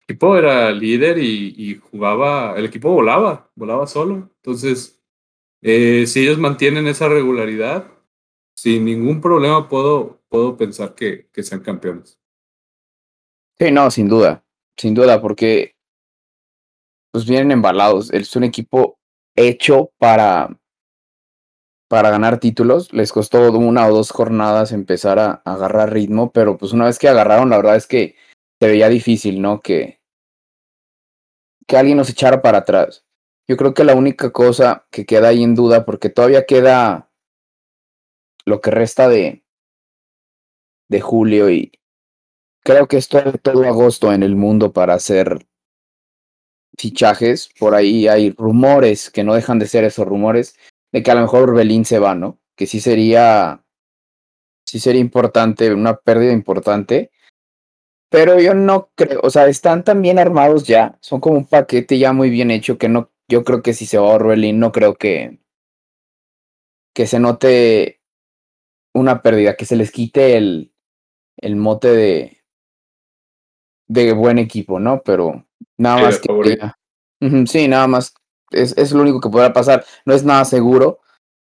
[0.00, 4.30] el equipo era líder y, y, jugaba, el equipo volaba, volaba solo.
[4.36, 5.00] Entonces,
[5.62, 7.86] eh, si ellos mantienen esa regularidad,
[8.56, 12.21] sin ningún problema puedo, puedo pensar que, que sean campeones.
[13.58, 14.44] Sí, no, sin duda,
[14.76, 15.76] sin duda, porque
[17.12, 18.12] pues vienen embalados.
[18.12, 18.98] Es un equipo
[19.36, 20.58] hecho para,
[21.88, 22.92] para ganar títulos.
[22.92, 27.08] Les costó una o dos jornadas empezar a, agarrar ritmo, pero pues una vez que
[27.08, 28.16] agarraron, la verdad es que
[28.60, 29.60] se veía difícil, ¿no?
[29.60, 30.00] Que,
[31.66, 33.04] que alguien nos echara para atrás.
[33.48, 37.10] Yo creo que la única cosa que queda ahí en duda, porque todavía queda
[38.46, 39.44] lo que resta de,
[40.88, 41.72] de julio y,
[42.62, 45.46] creo que es todo, agosto en el mundo para hacer
[46.76, 47.50] fichajes.
[47.58, 50.56] Por ahí hay rumores que no dejan de ser esos rumores
[50.92, 52.38] de que a lo mejor Orbelín se va, ¿no?
[52.56, 53.64] Que sí sería,
[54.66, 57.10] sí sería importante, una pérdida importante.
[58.10, 61.98] Pero yo no creo, o sea, están tan bien armados ya, son como un paquete
[61.98, 64.96] ya muy bien hecho que no, yo creo que si se va Orbelín, no creo
[64.96, 65.40] que,
[66.94, 68.02] que se note
[68.92, 70.74] una pérdida, que se les quite el,
[71.38, 72.41] el mote de,
[73.92, 75.02] de buen equipo, ¿no?
[75.04, 75.44] Pero
[75.76, 77.46] nada más que...
[77.46, 78.14] sí, nada más.
[78.50, 79.84] Es, es lo único que podrá pasar.
[80.04, 81.00] No es nada seguro,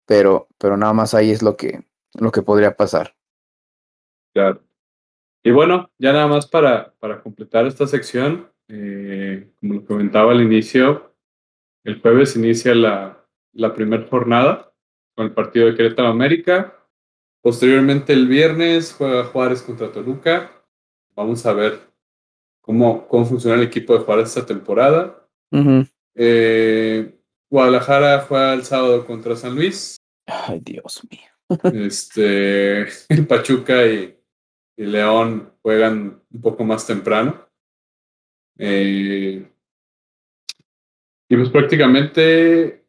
[0.08, 3.16] pero, pero nada más ahí es lo que, lo que podría pasar.
[4.34, 4.62] Claro.
[5.44, 10.42] Y bueno, ya nada más para, para completar esta sección, eh, como lo comentaba al
[10.42, 11.14] inicio,
[11.84, 14.74] el jueves inicia la, la primera jornada
[15.16, 16.76] con el partido de Querétaro América.
[17.42, 20.52] Posteriormente el viernes juega Juárez contra Toluca.
[21.16, 21.80] Vamos a ver
[22.66, 25.28] cómo, cómo funciona el equipo de Juárez esta temporada.
[26.16, 27.16] eh,
[27.50, 29.98] Guadalajara juega el sábado contra San Luis.
[30.26, 31.72] Ay, Dios mío.
[31.74, 34.18] este, el Pachuca y,
[34.78, 37.48] y, León juegan un poco más temprano.
[38.58, 39.48] Eh,
[41.30, 42.84] y pues prácticamente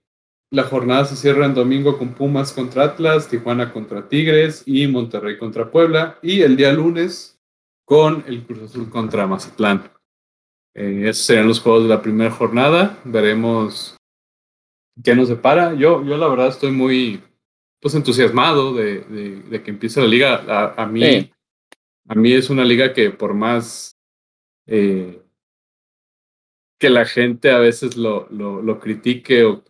[0.50, 5.36] la jornada se cierra en domingo con Pumas contra Atlas, Tijuana contra Tigres y Monterrey
[5.36, 6.18] contra Puebla.
[6.22, 7.35] Y el día lunes
[7.86, 9.90] con el Cruz Azul contra Mazatlán.
[10.74, 12.98] Eh, esos serían los juegos de la primera jornada.
[13.04, 13.96] Veremos
[15.02, 15.72] qué nos separa.
[15.74, 17.22] Yo, yo la verdad estoy muy
[17.80, 20.44] pues, entusiasmado de, de, que empiece la liga.
[20.48, 21.30] A, a mí,
[22.08, 23.96] a mí es una liga que por más
[24.66, 25.22] eh,
[26.80, 29.64] que la gente a veces lo, lo, lo critique o,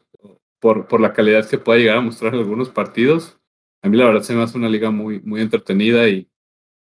[0.59, 3.39] por, por la calidad que pueda llegar a mostrar en algunos partidos,
[3.83, 6.31] a mí la verdad se me hace una liga muy, muy entretenida y,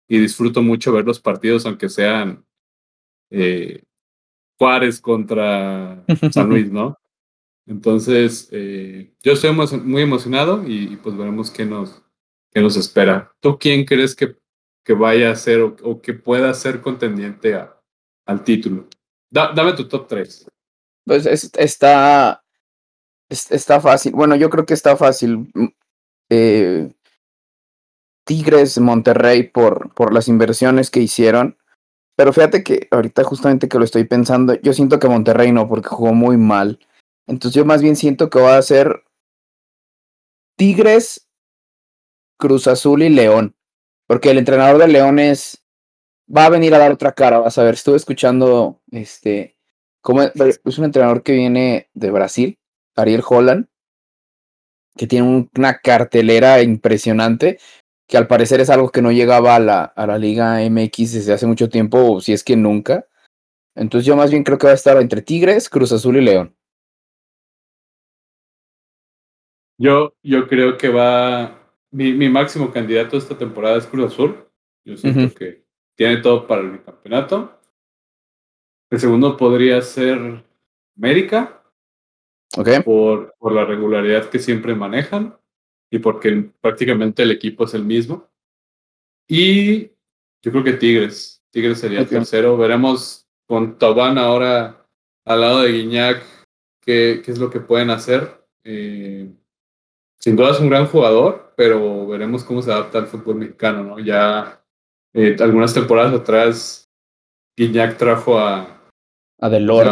[0.08, 2.46] y disfruto mucho ver los partidos, aunque sean
[3.30, 3.84] eh,
[4.58, 6.98] Juárez contra San Luis, ¿no?
[7.66, 9.52] Entonces, eh, yo estoy
[9.84, 12.02] muy emocionado y, pues veremos qué nos,
[12.52, 13.34] qué nos espera.
[13.40, 14.36] ¿Tú quién crees que,
[14.84, 17.80] que vaya a ser o, que pueda ser contendiente a,
[18.26, 18.88] al título?
[19.30, 20.48] dame tu top 3.
[21.06, 22.44] Pues está,
[23.30, 24.12] está fácil.
[24.12, 25.50] Bueno, yo creo que está fácil.
[25.54, 25.68] Mm,
[26.30, 26.94] eh,
[28.26, 31.58] Tigres, Monterrey, por, por las inversiones que hicieron.
[32.16, 35.90] Pero fíjate que ahorita justamente que lo estoy pensando, yo siento que Monterrey no, porque
[35.90, 36.80] jugó muy mal.
[37.28, 39.04] Entonces yo más bien siento que va a ser
[40.58, 41.28] Tigres,
[42.38, 43.56] Cruz Azul y León.
[44.08, 45.64] Porque el entrenador de León es.
[46.36, 47.74] Va a venir a dar otra cara, vas a ver.
[47.74, 49.58] Estuve escuchando este.
[50.02, 52.60] Como es un entrenador que viene de Brasil,
[52.96, 53.68] Ariel Holland,
[54.98, 57.58] que tiene una cartelera impresionante,
[58.14, 61.34] que al parecer es algo que no llegaba a la, a la Liga MX desde
[61.34, 63.08] hace mucho tiempo, o si es que nunca.
[63.74, 66.56] Entonces yo más bien creo que va a estar entre Tigres, Cruz Azul y León.
[69.80, 71.60] Yo, yo creo que va.
[71.90, 74.48] Mi, mi máximo candidato esta temporada es Cruz Azul.
[74.86, 77.60] Yo siento que tiene todo para el campeonato.
[78.92, 80.44] El segundo podría ser
[80.96, 81.64] América.
[82.56, 82.84] Okay.
[82.84, 85.36] Por, por la regularidad que siempre manejan
[85.94, 88.28] y porque prácticamente el equipo es el mismo.
[89.30, 89.90] Y
[90.42, 91.44] yo creo que Tigres.
[91.52, 92.58] Tigres sería el tercero.
[92.58, 94.88] Veremos con Tobán ahora
[95.24, 96.24] al lado de Guiñac
[96.82, 98.44] qué, qué es lo que pueden hacer.
[98.64, 99.32] Eh,
[100.18, 104.00] sin duda es un gran jugador, pero veremos cómo se adapta al fútbol mexicano, ¿no?
[104.00, 104.66] Ya
[105.14, 106.90] eh, algunas temporadas atrás,
[107.56, 108.82] Guiñac trajo a...
[109.40, 109.88] A Delort.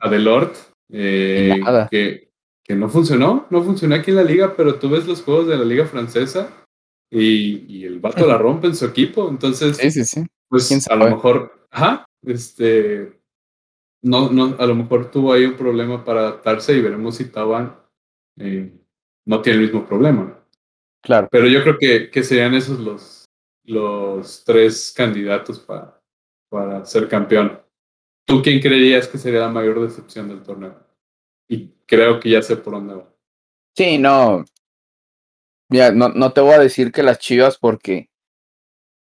[0.00, 0.56] A Delort,
[0.90, 1.58] eh,
[1.90, 2.27] que,
[2.68, 5.56] que no funcionó, no funcionó aquí en la liga, pero tú ves los juegos de
[5.56, 6.66] la liga francesa
[7.10, 9.78] y, y el vato la rompe en su equipo, entonces...
[9.78, 10.26] Sí, sí, sí.
[10.50, 13.18] Pues a lo mejor, ajá, este...
[14.02, 17.74] No, no, a lo mejor tuvo ahí un problema para adaptarse y veremos si estaban...
[18.38, 18.70] Eh,
[19.26, 20.38] no tiene el mismo problema.
[21.02, 21.28] Claro.
[21.30, 23.24] Pero yo creo que, que serían esos los,
[23.64, 26.00] los tres candidatos para,
[26.50, 27.60] para ser campeón.
[28.26, 30.87] ¿Tú quién creerías que sería la mayor decepción del torneo?
[31.48, 33.08] Y creo que ya sé por dónde va.
[33.76, 34.44] Sí, no.
[35.70, 38.10] Ya, no, no te voy a decir que las chivas porque.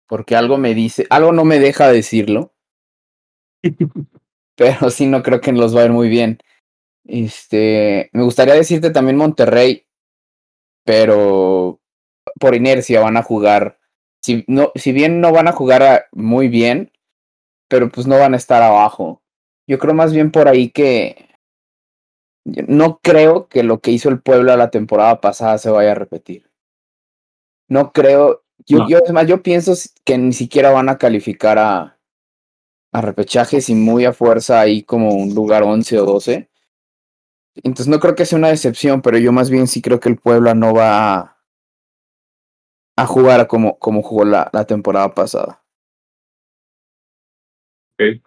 [0.06, 1.06] Porque algo me dice.
[1.10, 2.54] Algo no me deja decirlo.
[4.54, 6.38] pero sí, no creo que los va a ir muy bien.
[7.04, 8.10] Este.
[8.12, 9.86] Me gustaría decirte también Monterrey
[10.86, 11.80] pero
[12.38, 13.78] por inercia van a jugar.
[14.22, 16.92] Si, no, si bien no van a jugar muy bien,
[17.68, 19.22] pero pues no van a estar abajo.
[19.66, 21.25] Yo creo más bien por ahí que
[22.46, 26.48] no creo que lo que hizo el pueblo la temporada pasada se vaya a repetir.
[27.68, 28.44] No creo.
[28.66, 31.98] Yo, yo, más, yo pienso que ni siquiera van a calificar a,
[32.92, 36.48] a repechajes y muy a fuerza ahí como un lugar 11 o 12.
[37.56, 40.16] Entonces no creo que sea una decepción, pero yo más bien sí creo que el
[40.16, 41.38] Puebla no va
[42.96, 45.64] a, jugar como, como jugó la, la temporada pasada.
[47.98, 48.22] Ok.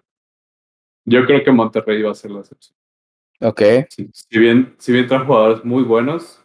[1.05, 2.78] Yo creo que Monterrey va a ser la excepción.
[3.41, 3.61] Ok.
[3.89, 6.43] si, bien, si bien traen jugadores muy buenos,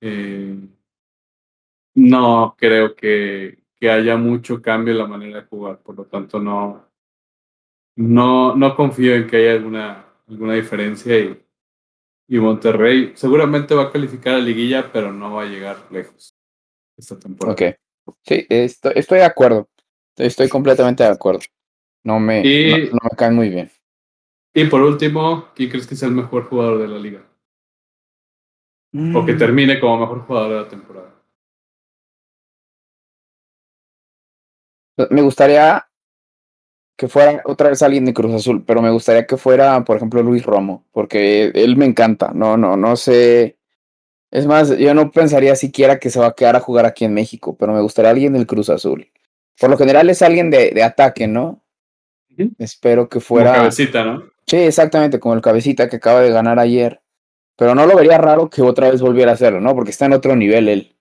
[0.00, 0.56] eh,
[1.94, 5.78] no creo que, que haya mucho cambio en la manera de jugar.
[5.78, 6.86] Por lo tanto, no,
[7.96, 11.42] no, no confío en que haya alguna, alguna diferencia y
[12.30, 16.32] y Monterrey seguramente va a calificar a liguilla, pero no va a llegar lejos
[16.96, 17.56] esta temporada.
[18.04, 18.16] Ok.
[18.24, 19.68] Sí, estoy, estoy de acuerdo.
[20.16, 21.40] Estoy completamente de acuerdo.
[22.04, 23.68] No me, no, me caen muy bien.
[24.52, 27.22] Y por último, ¿quién crees que es el mejor jugador de la liga?
[29.14, 29.38] O que mm.
[29.38, 31.14] termine como mejor jugador de la temporada.
[35.10, 35.86] Me gustaría
[36.96, 40.22] que fuera otra vez alguien de Cruz Azul, pero me gustaría que fuera, por ejemplo,
[40.22, 42.32] Luis Romo, porque él me encanta.
[42.34, 43.56] No, no, no sé.
[44.30, 47.14] Es más, yo no pensaría siquiera que se va a quedar a jugar aquí en
[47.14, 49.08] México, pero me gustaría alguien del Cruz Azul.
[49.58, 51.62] Por lo general es alguien de, de ataque, ¿no?
[52.58, 53.50] Espero que fuera.
[53.50, 54.24] Como cabecita, ¿no?
[54.50, 57.00] Sí, exactamente, como el cabecita que acaba de ganar ayer.
[57.56, 59.76] Pero no lo vería raro que otra vez volviera a hacerlo, ¿no?
[59.76, 60.96] Porque está en otro nivel él.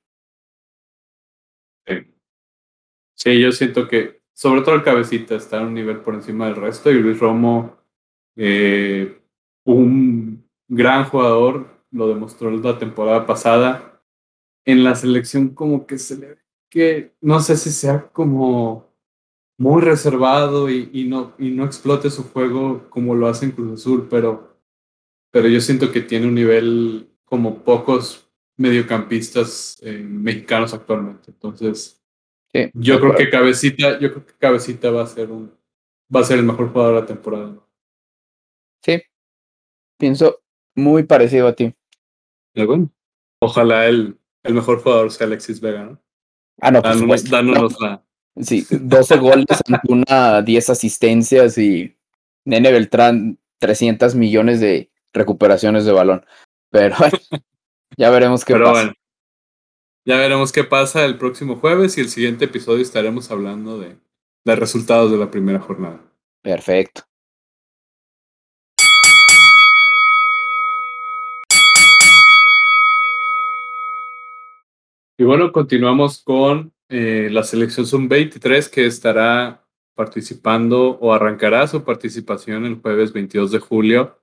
[3.15, 3.41] Sí.
[3.41, 6.91] Yo siento que sobre todo el cabecita está en un nivel por encima del resto
[6.91, 7.77] y Luis Romo,
[8.35, 9.19] eh,
[9.63, 14.03] un gran jugador, lo demostró la temporada pasada.
[14.63, 18.88] En la selección como que se le ve que no sé si sea como
[19.59, 24.07] muy reservado y, no, y no explote su juego como lo hace en Cruz Azul,
[24.09, 24.57] pero,
[25.31, 31.31] pero yo siento que tiene un nivel como pocos mediocampistas eh, mexicanos actualmente.
[31.31, 32.01] Entonces,
[32.73, 35.53] yo creo que Cabecita, yo creo que Cabecita va a ser un,
[36.13, 37.55] va a ser el mejor jugador de la temporada.
[38.81, 39.01] Sí,
[39.97, 40.39] pienso
[40.73, 41.75] muy parecido a ti.
[42.55, 42.89] Bueno,
[43.41, 46.01] ojalá el, el mejor jugador sea Alexis Vega, ¿no?
[46.61, 48.05] Ah, no, pues dándonos, la.
[48.41, 49.45] Sí, 12 goles,
[49.87, 51.95] una 10 asistencias y
[52.45, 56.25] Nene Beltrán 300 millones de recuperaciones de balón.
[56.69, 56.95] Pero
[57.97, 58.79] ya veremos qué Pero pasa.
[58.81, 58.93] bueno,
[60.05, 63.97] ya veremos qué pasa el próximo jueves y el siguiente episodio estaremos hablando de,
[64.45, 65.99] de resultados de la primera jornada.
[66.41, 67.01] Perfecto.
[75.17, 79.65] Y bueno, continuamos con eh, la selección Sub-23 que estará
[79.95, 84.19] participando o arrancará su participación el jueves 22 de julio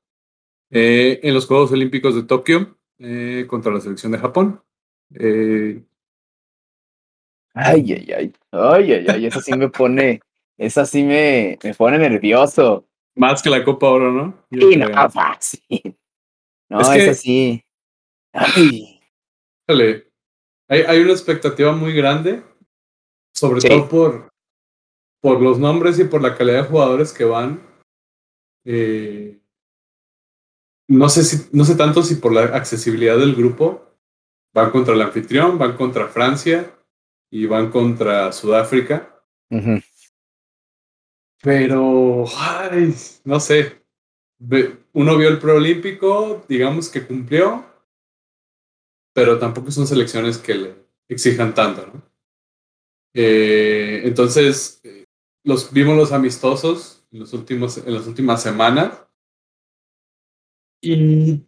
[0.71, 4.61] eh, en los Juegos Olímpicos de Tokio eh, contra la selección de Japón.
[7.55, 8.33] Ay, ay, ay.
[8.53, 9.27] Ay, ay, ay.
[9.27, 10.21] Esa sí me pone.
[10.59, 12.87] Esa sí me, me pone nervioso.
[13.15, 14.45] más que la Copa Oro, ¿no?
[14.51, 15.97] Yo Sí, no, fácil.
[16.69, 17.63] No, Es que- sí.
[18.33, 19.01] Ay.
[19.69, 20.11] Híjole,
[20.69, 22.43] hay, hay una expectativa muy grande,
[23.37, 23.69] sobre Sí.
[23.69, 24.29] todo por,
[25.21, 27.61] por los nombres y por la calidad de jugadores que van.
[28.65, 29.39] Eh,
[30.89, 33.83] no, sé si, no sé tanto si por la accesibilidad del grupo.
[34.55, 36.75] Van contra el anfitrión, van contra Francia
[37.31, 39.23] y van contra Sudáfrica.
[41.43, 43.83] Pero, ay, no sé.
[44.95, 47.65] Uno vio el preolímpico, digamos que cumplió,
[49.13, 50.75] pero tampoco son selecciones que le
[51.09, 52.03] exijan tanto, ¿no?
[53.19, 55.05] Eh, entonces, eh,
[55.43, 59.07] los vimos los amistosos en, los últimos, en las últimas semanas
[60.83, 61.43] y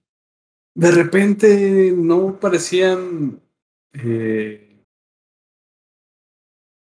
[0.74, 3.42] de repente no parecían
[3.92, 4.82] eh,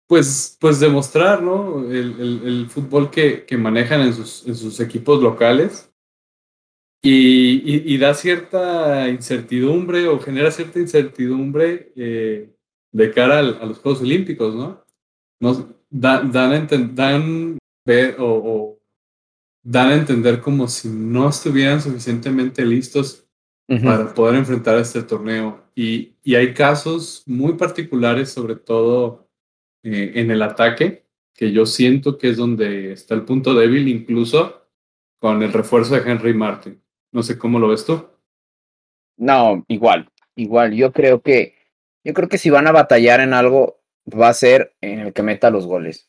[0.08, 1.90] pues, pues demostrar ¿no?
[1.90, 5.92] el, el- fútbol que, que manejan en sus, en sus equipos locales
[7.02, 11.92] y, y- da cierta incertidumbre o genera cierta incertidumbre
[12.96, 14.82] de cara al- a los Juegos Olímpicos, ¿no?
[15.40, 18.78] Nos da- dan, enten- dan ver o, o
[19.62, 23.28] dan a entender como si no estuvieran suficientemente listos
[23.68, 23.84] Ujú.
[23.84, 25.62] para poder enfrentar este torneo.
[25.74, 29.28] Y, y hay casos muy particulares, sobre todo
[29.84, 34.62] eh, en el ataque, que yo siento que es donde está el punto débil, incluso
[35.20, 36.80] con el refuerzo de Henry Martin.
[37.12, 38.06] No sé cómo lo ves tú.
[39.18, 40.72] No, igual, igual.
[40.74, 41.55] Yo creo que,
[42.06, 45.24] yo creo que si van a batallar en algo, va a ser en el que
[45.24, 46.08] meta los goles.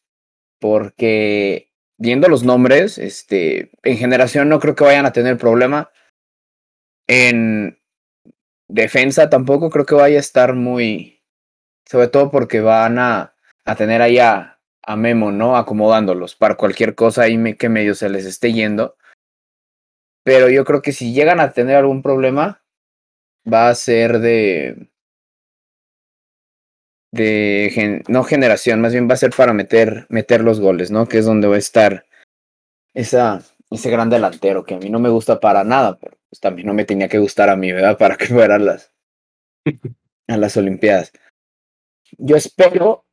[0.60, 5.90] Porque viendo los nombres, este, en generación no creo que vayan a tener problema.
[7.08, 7.80] En
[8.68, 11.24] defensa tampoco creo que vaya a estar muy,
[11.86, 13.34] sobre todo porque van a,
[13.66, 15.58] a tener ahí a, a Memo, ¿no?
[15.58, 18.98] Acomodándolos para cualquier cosa ahí me- que medio se les esté yendo.
[20.24, 22.62] Pero yo creo que si llegan a tener algún problema,
[23.52, 24.90] va a ser de.
[27.12, 31.08] De no generación, más bien va a ser para meter, meter los goles, ¿no?
[31.08, 32.06] Que es donde va a estar
[32.94, 36.68] esa, ese gran delantero que a mí no me gusta para nada, pero pues también
[36.68, 37.98] no me tenía que gustar a mí, ¿verdad?
[38.00, 38.92] Para que fueran las,
[40.28, 41.12] a las Olimpiadas.
[42.18, 43.06] Yo espero,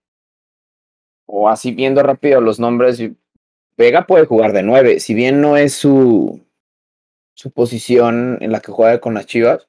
[1.27, 3.03] o así viendo rápido los nombres,
[3.77, 6.47] Vega puede jugar de nueve, si bien no es su,
[7.35, 9.69] su posición en la que juega con las Chivas,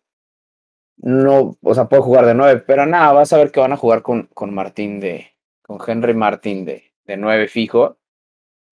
[0.97, 3.77] no, o sea, puede jugar de nueve, pero nada, vas a ver que van a
[3.77, 5.27] jugar con, con Martín de,
[5.61, 7.97] con Henry Martín de, de nueve fijo.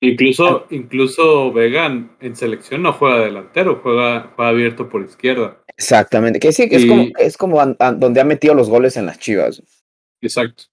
[0.02, 5.64] Incluso, incluso Vegan en selección no juega delantero, juega, juega abierto por izquierda.
[5.78, 8.98] Exactamente, que sí, que es como, es como an- an- donde ha metido los goles
[8.98, 9.64] en las Chivas.
[10.22, 10.66] Exacto.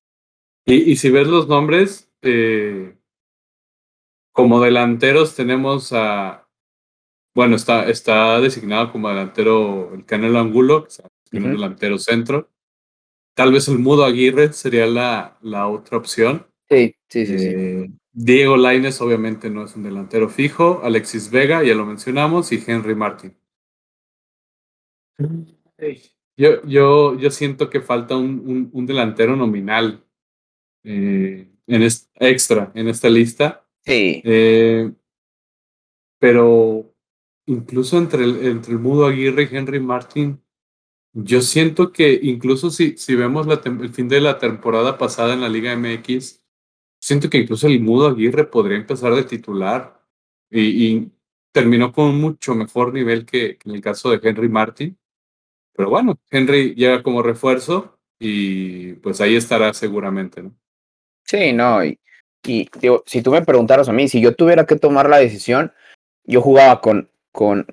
[0.66, 2.94] Y, y si ves los nombres, eh,
[4.32, 6.48] como delanteros tenemos a,
[7.34, 10.90] bueno, está, está designado como delantero el Canelo Angulo, que
[11.39, 11.49] Ujú.
[11.49, 12.51] delantero centro.
[13.35, 16.47] Tal vez el Mudo Aguirre sería la, la otra opción.
[16.68, 17.47] Sí, sí, sí, sí.
[17.49, 22.62] Eh, Diego Laines obviamente no es un delantero fijo, Alexis Vega, ya lo mencionamos, y
[22.66, 23.37] Henry Martin.
[26.37, 30.05] Yo, yo, yo siento que falta un, un- un delantero nominal
[30.85, 33.66] eh, en es- extra en esta lista.
[33.85, 34.91] Sí, Eh,
[36.18, 36.95] pero
[37.47, 40.41] incluso entre el, entre el Mudo Aguirre y Henry Martin,
[41.12, 45.48] yo siento que incluso si, si vemos el fin de la temporada pasada en la
[45.48, 46.44] Liga MX,
[47.00, 50.00] siento que incluso el Mudo Aguirre podría empezar de titular
[50.50, 51.08] y,
[51.52, 54.96] terminó con un mucho mejor nivel que, que en el caso de Henry Martin.
[55.74, 60.54] Pero bueno, Henry llega como refuerzo y pues ahí estará seguramente, ¿no?
[61.24, 61.84] sí, no.
[61.84, 61.98] Y,
[62.44, 65.72] y digo, si tú me preguntaras a mí, si yo tuviera que tomar la decisión,
[66.24, 67.66] yo jugaba con, con,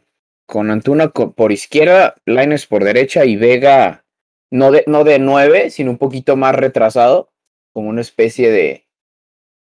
[0.47, 4.05] con Antuna por izquierda, Laines por derecha y Vega
[4.49, 7.29] no de, no de nueve, sino un poquito más retrasado,
[7.73, 8.87] como una especie de,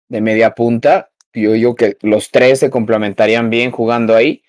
[0.09, 1.11] de media punta.
[1.33, 4.43] yo digo que los tres se complementarían bien jugando ahí.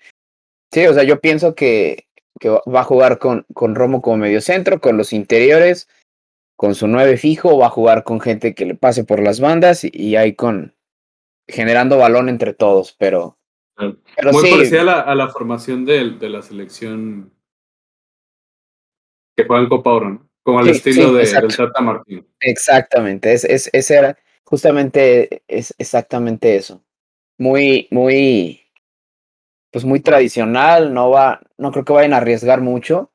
[0.72, 2.08] Sí, o sea, yo pienso que,
[2.40, 5.88] que va a jugar con, con Romo como medio centro, con los interiores,
[6.56, 9.84] con su nueve fijo, va a jugar con gente que le pase por las bandas
[9.84, 10.74] y, y ahí con
[11.46, 13.36] generando balón entre todos, pero,
[13.76, 17.32] pero muy parecida a la, a la formación de, de, la selección
[19.36, 20.28] que juega en Copa Oro, ¿no?
[20.42, 22.26] Como al estilo de, del Tata Martín.
[22.40, 26.84] Exactamente, es, es, ese era justamente es exactamente eso.
[27.38, 28.60] Muy, muy,
[29.72, 33.10] pues muy tradicional, no va, no creo que vayan a arriesgar mucho.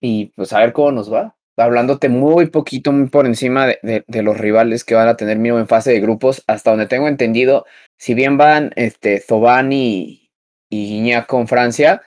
[0.00, 1.36] Y pues a ver cómo nos va.
[1.56, 5.58] Hablándote muy poquito, muy por encima de, de, los rivales que van a tener mínimo
[5.58, 7.66] en fase de grupos, hasta donde tengo entendido,
[7.98, 10.30] si bien van este Zobán y,
[10.70, 12.02] y con Francia,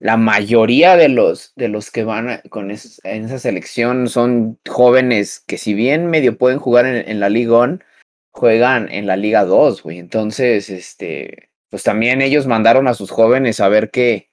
[0.00, 5.58] la mayoría de los, de los que van con en esa selección son jóvenes que
[5.58, 7.84] si bien medio pueden jugar en, en la Liga On,
[8.30, 9.98] juegan en la Liga 2, güey.
[9.98, 14.30] Entonces, este, pues también ellos mandaron a sus jóvenes a ver qué,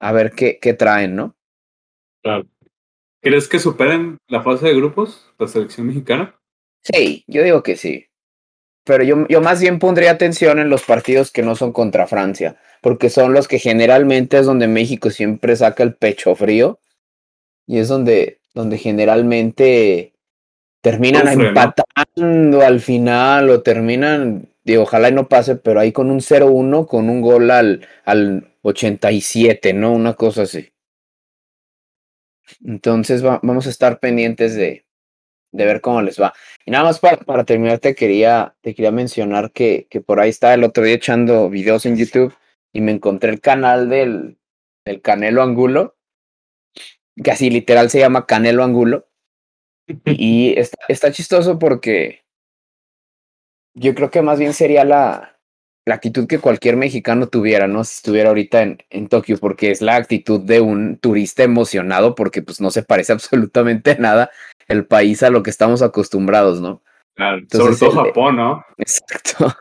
[0.00, 1.36] a ver qué, qué traen, ¿no?
[2.22, 2.46] Claro.
[3.20, 6.38] ¿Crees que superen la fase de grupos, la selección mexicana?
[6.82, 8.06] Sí, yo digo que sí.
[8.84, 12.58] Pero yo, yo más bien pondría atención en los partidos que no son contra Francia
[12.80, 16.80] porque son los que generalmente es donde México siempre saca el pecho frío
[17.66, 20.14] y es donde, donde generalmente
[20.80, 22.60] terminan empatando ¿no?
[22.60, 27.10] al final o terminan, digo, ojalá y no pase, pero ahí con un 0-1, con
[27.10, 29.92] un gol al, al 87, ¿no?
[29.92, 30.70] Una cosa así.
[32.64, 34.86] Entonces va, vamos a estar pendientes de,
[35.52, 36.32] de ver cómo les va.
[36.64, 40.30] Y nada más para, para terminar, te quería, te quería mencionar que, que por ahí
[40.30, 42.34] estaba el otro día echando videos en YouTube
[42.72, 44.38] y me encontré el canal del,
[44.84, 45.96] del Canelo Angulo,
[47.22, 49.06] que así literal se llama Canelo Angulo.
[50.04, 52.22] Y está, está chistoso porque
[53.74, 55.37] yo creo que más bien sería la,
[55.88, 57.82] la actitud que cualquier mexicano tuviera, ¿no?
[57.82, 62.42] Si estuviera ahorita en, en Tokio, porque es la actitud de un turista emocionado, porque
[62.42, 64.30] pues no se parece absolutamente nada
[64.68, 66.82] el país a lo que estamos acostumbrados, ¿no?
[67.16, 68.64] Claro, Entonces, sobre todo el, Japón, ¿no?
[68.76, 69.56] Exacto.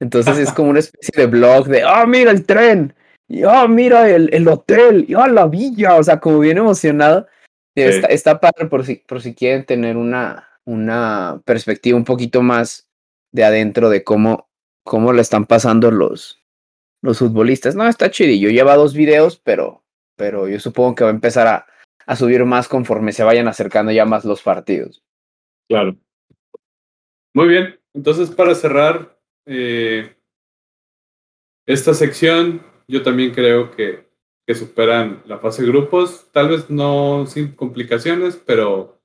[0.00, 2.94] Entonces es como una especie de blog de, ah, oh, mira el tren,
[3.26, 6.40] y ah, oh, mira el, el hotel, y ah, oh, la villa, o sea, como
[6.40, 7.26] bien emocionado.
[7.74, 7.84] Sí.
[7.84, 12.90] Está, está padre por si, por si quieren tener una, una perspectiva un poquito más
[13.32, 14.49] de adentro de cómo,
[14.90, 16.42] cómo le están pasando los,
[17.00, 17.76] los futbolistas.
[17.76, 18.50] No, está chidillo.
[18.50, 19.84] Lleva dos videos, pero,
[20.16, 21.66] pero yo supongo que va a empezar a,
[22.06, 25.04] a subir más conforme se vayan acercando ya más los partidos.
[25.68, 25.96] Claro.
[27.34, 27.78] Muy bien.
[27.94, 29.16] Entonces, para cerrar,
[29.46, 30.12] eh,
[31.66, 34.08] esta sección yo también creo que,
[34.44, 39.00] que, superan la fase de grupos, tal vez no sin complicaciones, pero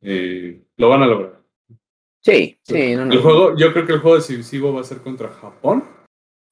[0.00, 1.39] eh, lo van a lograr.
[2.22, 2.94] Sí, sí.
[2.96, 3.22] No, el no.
[3.22, 5.84] juego, yo creo que el juego decisivo va a ser contra Japón.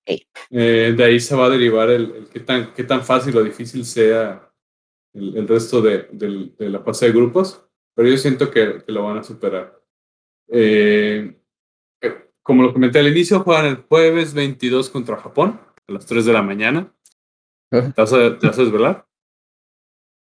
[0.06, 0.26] Sí.
[0.50, 3.42] Eh, de ahí se va a derivar el, el qué, tan, qué tan fácil o
[3.44, 4.50] difícil sea
[5.12, 7.62] el, el resto de, de, de, la fase de grupos,
[7.94, 9.78] pero yo siento que, que lo van a superar.
[10.50, 11.34] Eh,
[12.42, 16.32] como lo comenté al inicio, juegan el jueves 22 contra Japón, a las 3 de
[16.32, 16.90] la mañana.
[17.70, 19.06] ¿Te vas a, te vas a desvelar?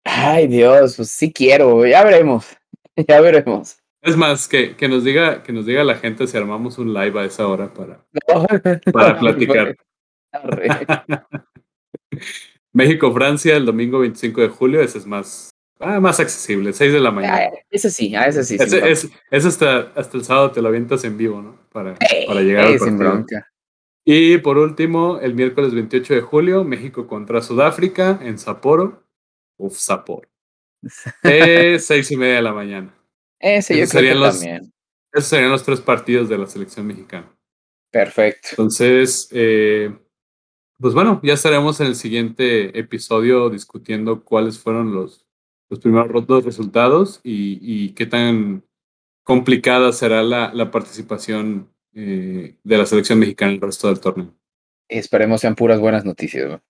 [0.04, 2.46] Ay, Dios, pues sí quiero, ya veremos,
[3.08, 3.81] ya veremos.
[4.02, 7.20] Es más, que, que, nos diga, que nos diga la gente si armamos un live
[7.20, 8.04] a esa hora para,
[8.92, 9.76] para platicar.
[12.72, 15.52] México-Francia el domingo 25 de julio, ese es más,
[15.84, 17.50] Ah, más accesible, 6 de la mañana.
[17.52, 18.54] Ah, ese sí, ah, ese sí.
[18.54, 21.58] Ese, sí, es, es, hasta, hasta el sábado te lo avientas en vivo, ¿no?
[21.72, 23.26] Para, hey, para llegar hey, al.
[24.04, 29.02] Y por último, el miércoles 28 de julio, México contra Sudáfrica en Sapporo.
[29.58, 30.28] Uf, Sapporo.
[31.24, 32.94] Eh, seis y media de la mañana.
[33.42, 34.72] Ese yo creo que los, también.
[35.12, 37.30] Esos serían los tres partidos de la selección mexicana.
[37.90, 38.48] Perfecto.
[38.52, 39.94] Entonces, eh,
[40.78, 45.26] pues bueno, ya estaremos en el siguiente episodio discutiendo cuáles fueron los,
[45.68, 48.64] los primeros dos resultados y, y, qué tan
[49.24, 54.34] complicada será la, la participación eh, de la selección mexicana en el resto del torneo.
[54.88, 56.48] Esperemos sean puras buenas noticias.
[56.48, 56.62] ¿no?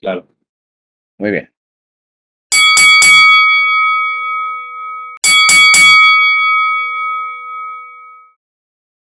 [0.00, 0.28] Claro.
[1.18, 1.53] Muy bien.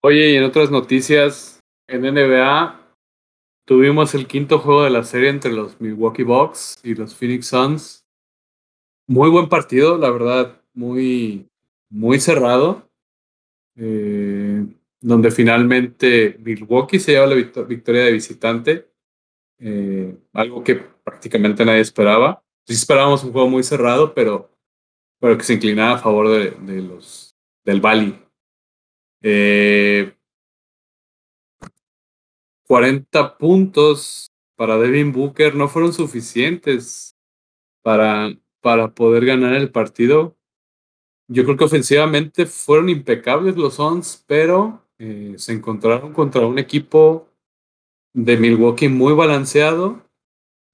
[0.06, 2.78] Oye, y en otras noticias, en NBA
[3.64, 8.04] tuvimos el quinto juego de la serie entre los Milwaukee Bucks y los Phoenix Suns.
[9.06, 11.48] Muy buen partido, la verdad, muy,
[11.88, 12.86] muy cerrado.
[13.76, 14.66] Eh,
[15.00, 18.90] donde finalmente Milwaukee se lleva la victoria de visitante,
[19.58, 22.44] eh, algo que prácticamente nadie esperaba.
[22.66, 24.50] Sí esperábamos un juego muy cerrado, pero,
[25.18, 27.34] pero que se inclinaba a favor de, de los,
[27.64, 28.23] del Bali.
[29.26, 30.14] Eh,
[32.66, 37.16] 40 puntos para Devin Booker no fueron suficientes
[37.82, 40.36] para, para poder ganar el partido.
[41.26, 47.28] Yo creo que ofensivamente fueron impecables los Suns, pero eh, se encontraron contra un equipo
[48.12, 50.02] de Milwaukee muy balanceado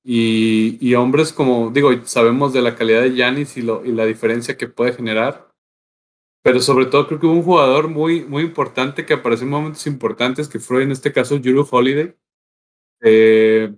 [0.03, 4.07] y, y, hombres como, digo, sabemos de la calidad de Giannis y, lo, y la
[4.07, 5.50] diferencia que puede generar,
[6.43, 9.87] pero sobre todo creo que hubo un jugador muy, muy importante que apareció en momentos
[9.87, 12.15] importantes, que fue en este caso Juru Holiday.
[13.03, 13.75] Eh,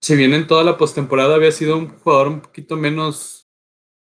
[0.00, 3.48] si bien en toda la postemporada había sido un jugador un poquito menos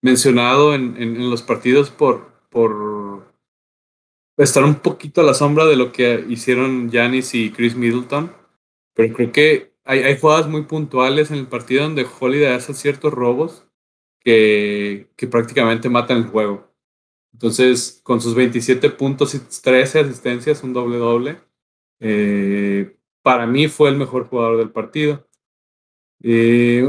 [0.02, 3.34] mencionado en, en, en los partidos por, por
[4.38, 8.34] estar un poquito a la sombra de lo que hicieron Giannis y Chris Middleton,
[8.94, 13.12] pero creo que hay, hay jugadas muy puntuales en el partido donde Holiday hace ciertos
[13.12, 13.66] robos
[14.20, 16.69] que, que prácticamente matan el juego.
[17.32, 21.38] Entonces, con sus 27 puntos y 13 asistencias, un doble doble,
[22.00, 25.26] eh, para mí fue el mejor jugador del partido.
[26.22, 26.84] Eh,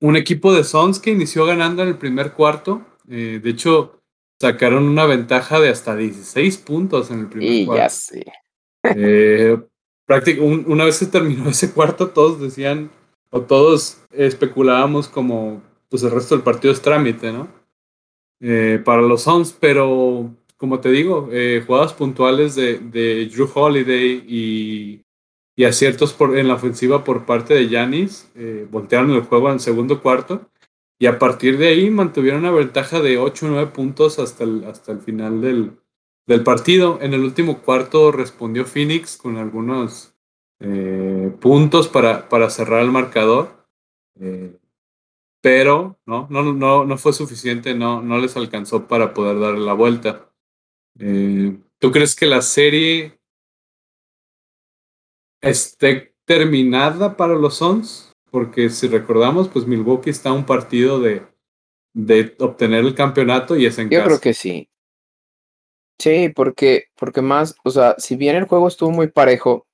[0.00, 2.86] un equipo de Suns que inició ganando en el primer cuarto.
[3.08, 4.00] Eh, de hecho,
[4.40, 7.82] sacaron una ventaja de hasta 16 puntos en el primer Y cuarto.
[7.82, 8.24] ya sé.
[8.84, 9.56] Eh,
[10.40, 12.90] un- una vez se terminó ese cuarto, todos decían,
[13.30, 17.48] o todos especulábamos como, pues el resto del partido es trámite, ¿no?
[18.40, 24.24] Eh, para los Suns, pero como te digo, eh, jugadas puntuales de, de Drew Holiday
[24.26, 25.04] y,
[25.56, 30.00] y aciertos en la ofensiva por parte de Giannis eh, voltearon el juego en segundo
[30.00, 30.48] cuarto
[30.98, 34.64] y a partir de ahí mantuvieron una ventaja de 8 o 9 puntos hasta el,
[34.64, 35.72] hasta el final del,
[36.26, 36.98] del partido.
[37.02, 40.14] En el último cuarto respondió Phoenix con algunos
[40.60, 43.66] eh, puntos para, para cerrar el marcador.
[45.44, 49.74] Pero no, no, no, no fue suficiente, no, no les alcanzó para poder darle la
[49.74, 50.32] vuelta.
[50.98, 53.20] Eh, ¿Tú crees que la serie
[55.42, 58.10] esté terminada para los Suns?
[58.30, 61.26] Porque si recordamos, pues Milwaukee está a un partido de,
[61.92, 64.06] de obtener el campeonato y es en Yo casa.
[64.06, 64.70] creo que sí.
[65.98, 69.66] Sí, porque, porque más, o sea, si bien el juego estuvo muy parejo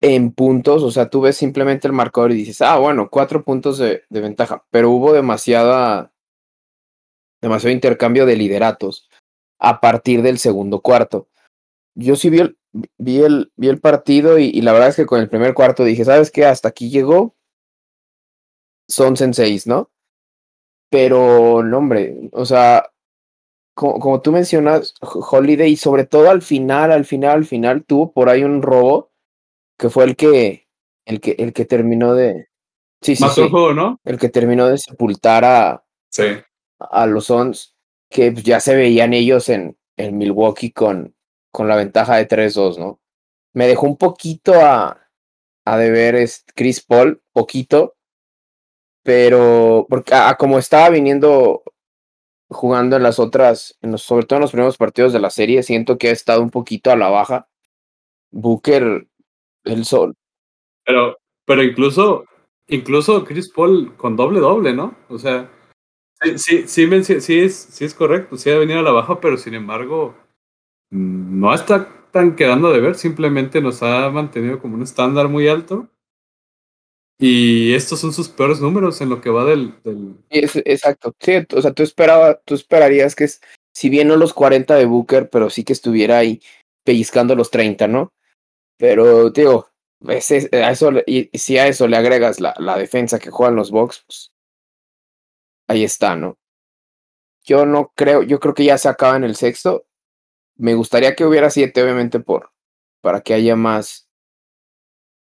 [0.00, 3.78] en puntos, o sea, tú ves simplemente el marcador y dices, ah, bueno, cuatro puntos
[3.78, 6.12] de, ventaja, pero hubo demasiada,
[7.42, 9.08] demasiado intercambio de lideratos
[9.58, 11.28] a partir del segundo cuarto.
[11.94, 12.58] Yo sí vi el,
[12.98, 15.84] vi el, vi el partido y, y la verdad es que con el primer cuarto
[15.84, 16.46] dije, ¿sabes qué?
[16.46, 17.34] Hasta aquí llegó.
[18.88, 19.90] Son en seis, ¿no?
[20.90, 22.90] Pero, no, hombre, o sea,
[23.74, 28.12] como, como tú mencionas, Ho- Holiday, sobre todo al final, al final, al final, tuvo
[28.12, 29.09] por ahí un robo
[29.80, 30.68] que fue el que,
[31.06, 32.48] el que, el que terminó de.
[33.00, 33.40] Sí, sí, Mató sí.
[33.42, 33.98] el juego, ¿no?
[34.04, 36.24] El que terminó de sepultar a, Sí.
[36.78, 37.74] a los Suns,
[38.10, 41.16] que pues, ya se veían ellos en, en Milwaukee con,
[41.50, 43.00] con la ventaja de 3-2, ¿no?
[43.54, 45.08] Me dejó un poquito a,
[45.64, 47.96] a deber es Chris Paul, poquito,
[49.02, 51.62] pero porque a, a como estaba viniendo
[52.50, 55.62] jugando en las otras, en los, sobre todo en los primeros partidos de la serie,
[55.62, 57.48] siento que ha estado un poquito a la baja.
[58.30, 59.08] Booker,
[59.64, 60.14] el sol.
[60.84, 62.24] Pero, pero incluso,
[62.68, 64.94] incluso Chris Paul con doble doble, ¿no?
[65.08, 65.50] O sea,
[66.36, 69.36] sí, sí, sí, sí es, sí es correcto, sí ha venido a la baja, pero
[69.36, 70.14] sin embargo,
[70.90, 75.88] no está tan quedando de ver, simplemente nos ha mantenido como un estándar muy alto.
[77.22, 81.14] Y estos son sus peores números en lo que va del, del Es, exacto.
[81.20, 83.42] Sí, o sea, tú esperaba, tú esperarías que es,
[83.74, 86.40] si bien no los 40 de Booker, pero sí que estuviera ahí
[86.82, 88.14] pellizcando los 30, ¿no?
[88.80, 89.30] Pero,
[90.08, 93.70] ese, a eso, y, si a eso le agregas la, la defensa que juegan los
[93.70, 94.32] Bucks, pues
[95.68, 96.38] ahí está, ¿no?
[97.44, 99.86] Yo no creo, yo creo que ya se acaba en el sexto.
[100.56, 102.52] Me gustaría que hubiera siete, obviamente, por,
[103.02, 104.08] para que haya más,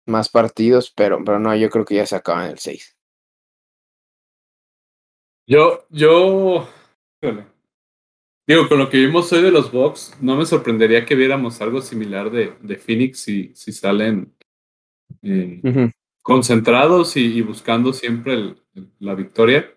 [0.08, 2.98] más partidos, pero, pero no, yo creo que ya se acaba en el seis.
[5.46, 6.68] Yo, yo.
[8.48, 11.82] Digo, con lo que vimos hoy de los Bucks, no me sorprendería que viéramos algo
[11.82, 14.34] similar de, de Phoenix si, si salen
[15.22, 15.62] eh,
[16.22, 19.72] concentrados y, y buscando siempre el- el- la victoria.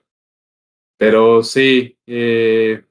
[0.99, 2.85] Pero sí, eh,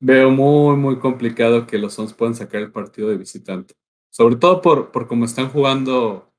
[0.00, 3.74] veo muy, muy complicado que los Suns puedan sacar el partido de visitante.
[4.10, 6.32] Sobre todo por, por cómo están jugando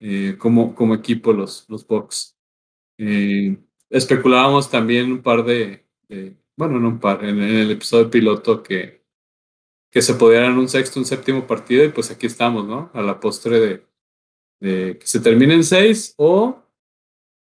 [0.00, 2.36] eh, como, como equipo los, los Bucks.
[3.88, 8.62] Especulábamos también un par de, de- bueno, no un par, en, en el episodio piloto
[8.62, 9.00] que,
[9.90, 12.90] que se podía dar un sexto, un séptimo partido y pues aquí estamos, ¿no?
[12.94, 13.84] A la postre
[14.60, 16.62] de, que se termine en seis o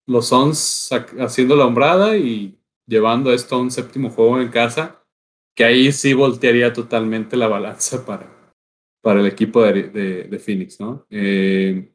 [0.07, 0.89] los Suns
[1.19, 5.05] haciendo la hombrada y llevando esto a un séptimo juego en casa,
[5.55, 8.55] que ahí sí voltearía totalmente la balanza para,
[9.01, 9.89] para el equipo de,
[10.27, 11.05] de, Phoenix, ¿no?
[11.11, 11.93] Eh,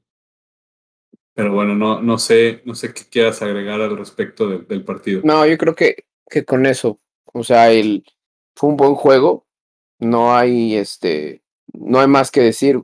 [1.35, 5.21] pero bueno, no, no sé, no sé qué quieras agregar al respecto del partido.
[5.25, 7.01] No, yo creo que, que con eso,
[7.33, 8.05] o sea, el,
[8.55, 9.47] fue un buen juego.
[9.99, 12.83] No hay este, no hay más que decir.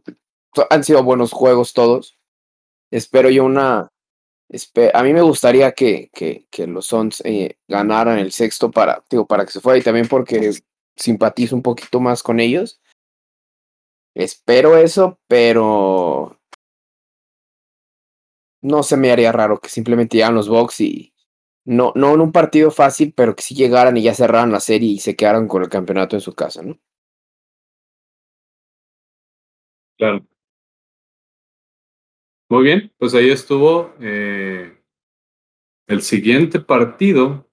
[0.70, 2.18] Han sido buenos juegos todos.
[2.90, 3.90] Espero yo una.
[4.92, 9.44] A mí me gustaría que, que, los Suns eh, ganaran el sexto para, digo, para
[9.44, 10.52] que se fuera y también porque
[10.94, 12.80] simpatizo un poquito más con ellos.
[14.14, 16.38] Espero eso, pero
[18.62, 21.13] no se me haría raro que simplemente llegan los Bucks y
[21.64, 24.90] no, no en un partido fácil, pero que si llegaran y ya cerraran la serie
[24.90, 26.78] y se quedaran con el campeonato en su casa, ¿no?
[29.96, 30.26] Claro.
[32.50, 33.94] Muy bien, pues ahí estuvo.
[34.00, 34.76] Eh,
[35.86, 37.48] el siguiente partido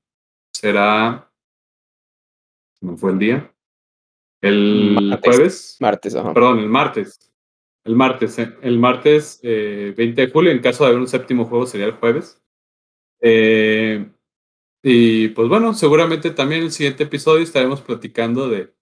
[0.53, 1.31] será.
[2.79, 3.55] ¿Cómo fue el día?
[4.41, 5.77] El jueves.
[5.79, 7.31] Martes, Perdón, el martes.
[7.83, 11.45] El martes, eh, el martes 20 eh, de julio, en caso de haber un séptimo
[11.45, 12.41] juego, sería el jueves.
[13.21, 14.09] Eh,
[14.83, 18.73] y pues bueno, seguramente también en el siguiente episodio estaremos platicando de,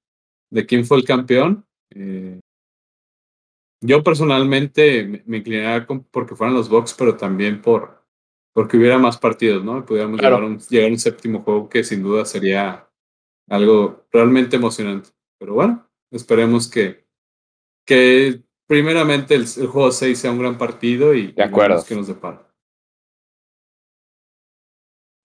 [0.50, 1.66] de quién fue el campeón.
[1.92, 2.40] Eh,
[3.82, 8.00] yo personalmente me, inclinaría porque fueran los Bucks, pero también por
[8.54, 9.86] porque hubiera más partidos, ¿no?
[9.86, 10.46] Pudiéramos llegar, a
[10.88, 12.90] un séptimo juego que sin duda sería
[13.48, 15.10] algo realmente emocionante.
[15.38, 17.06] Pero bueno, esperemos que,
[17.86, 21.86] que primeramente el, juego 6 sea un gran partido y, de acuerdo.
[21.86, 22.49] que nos depara.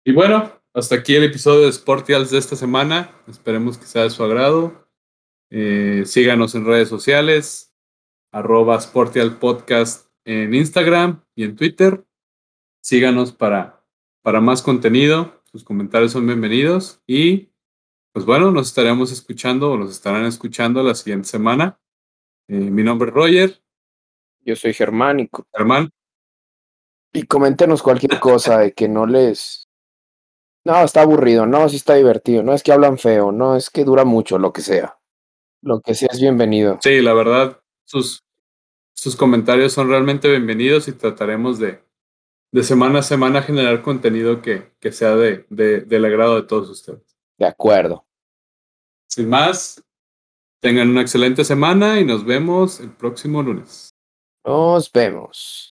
[0.06, 3.10] Y bueno, hasta aquí el episodio de Sportials de esta semana.
[3.26, 4.86] Esperemos que sea de su agrado.
[5.48, 7.74] Eh, síganos en redes sociales,
[8.30, 12.04] arroba Sportial Podcast en Instagram y en Twitter.
[12.82, 13.82] Síganos para,
[14.20, 15.42] para más contenido.
[15.50, 17.00] Sus comentarios son bienvenidos.
[17.06, 17.48] Y
[18.12, 21.80] pues bueno, nos estaremos escuchando o nos estarán escuchando la siguiente semana.
[22.46, 23.62] Eh, mi nombre es Roger.
[24.42, 25.30] Yo soy Germán.
[25.50, 25.88] Germán.
[27.10, 29.63] Y coméntenos cualquier cosa de que no les
[30.64, 33.84] no, está aburrido, no, sí está divertido, no es que hablan feo, no es que
[33.84, 34.98] dura mucho, lo que sea.
[35.60, 36.78] Lo que sea es bienvenido.
[36.82, 38.22] Sí, la verdad, sus,
[38.94, 41.82] sus comentarios son realmente bienvenidos y trataremos de,
[42.52, 46.68] de semana a semana generar contenido que, que sea de, de, del agrado de todos
[46.70, 47.16] ustedes.
[47.38, 48.06] De acuerdo.
[49.08, 49.82] Sin más,
[50.60, 53.90] tengan una excelente semana y nos vemos el próximo lunes.
[54.44, 55.74] Nos vemos.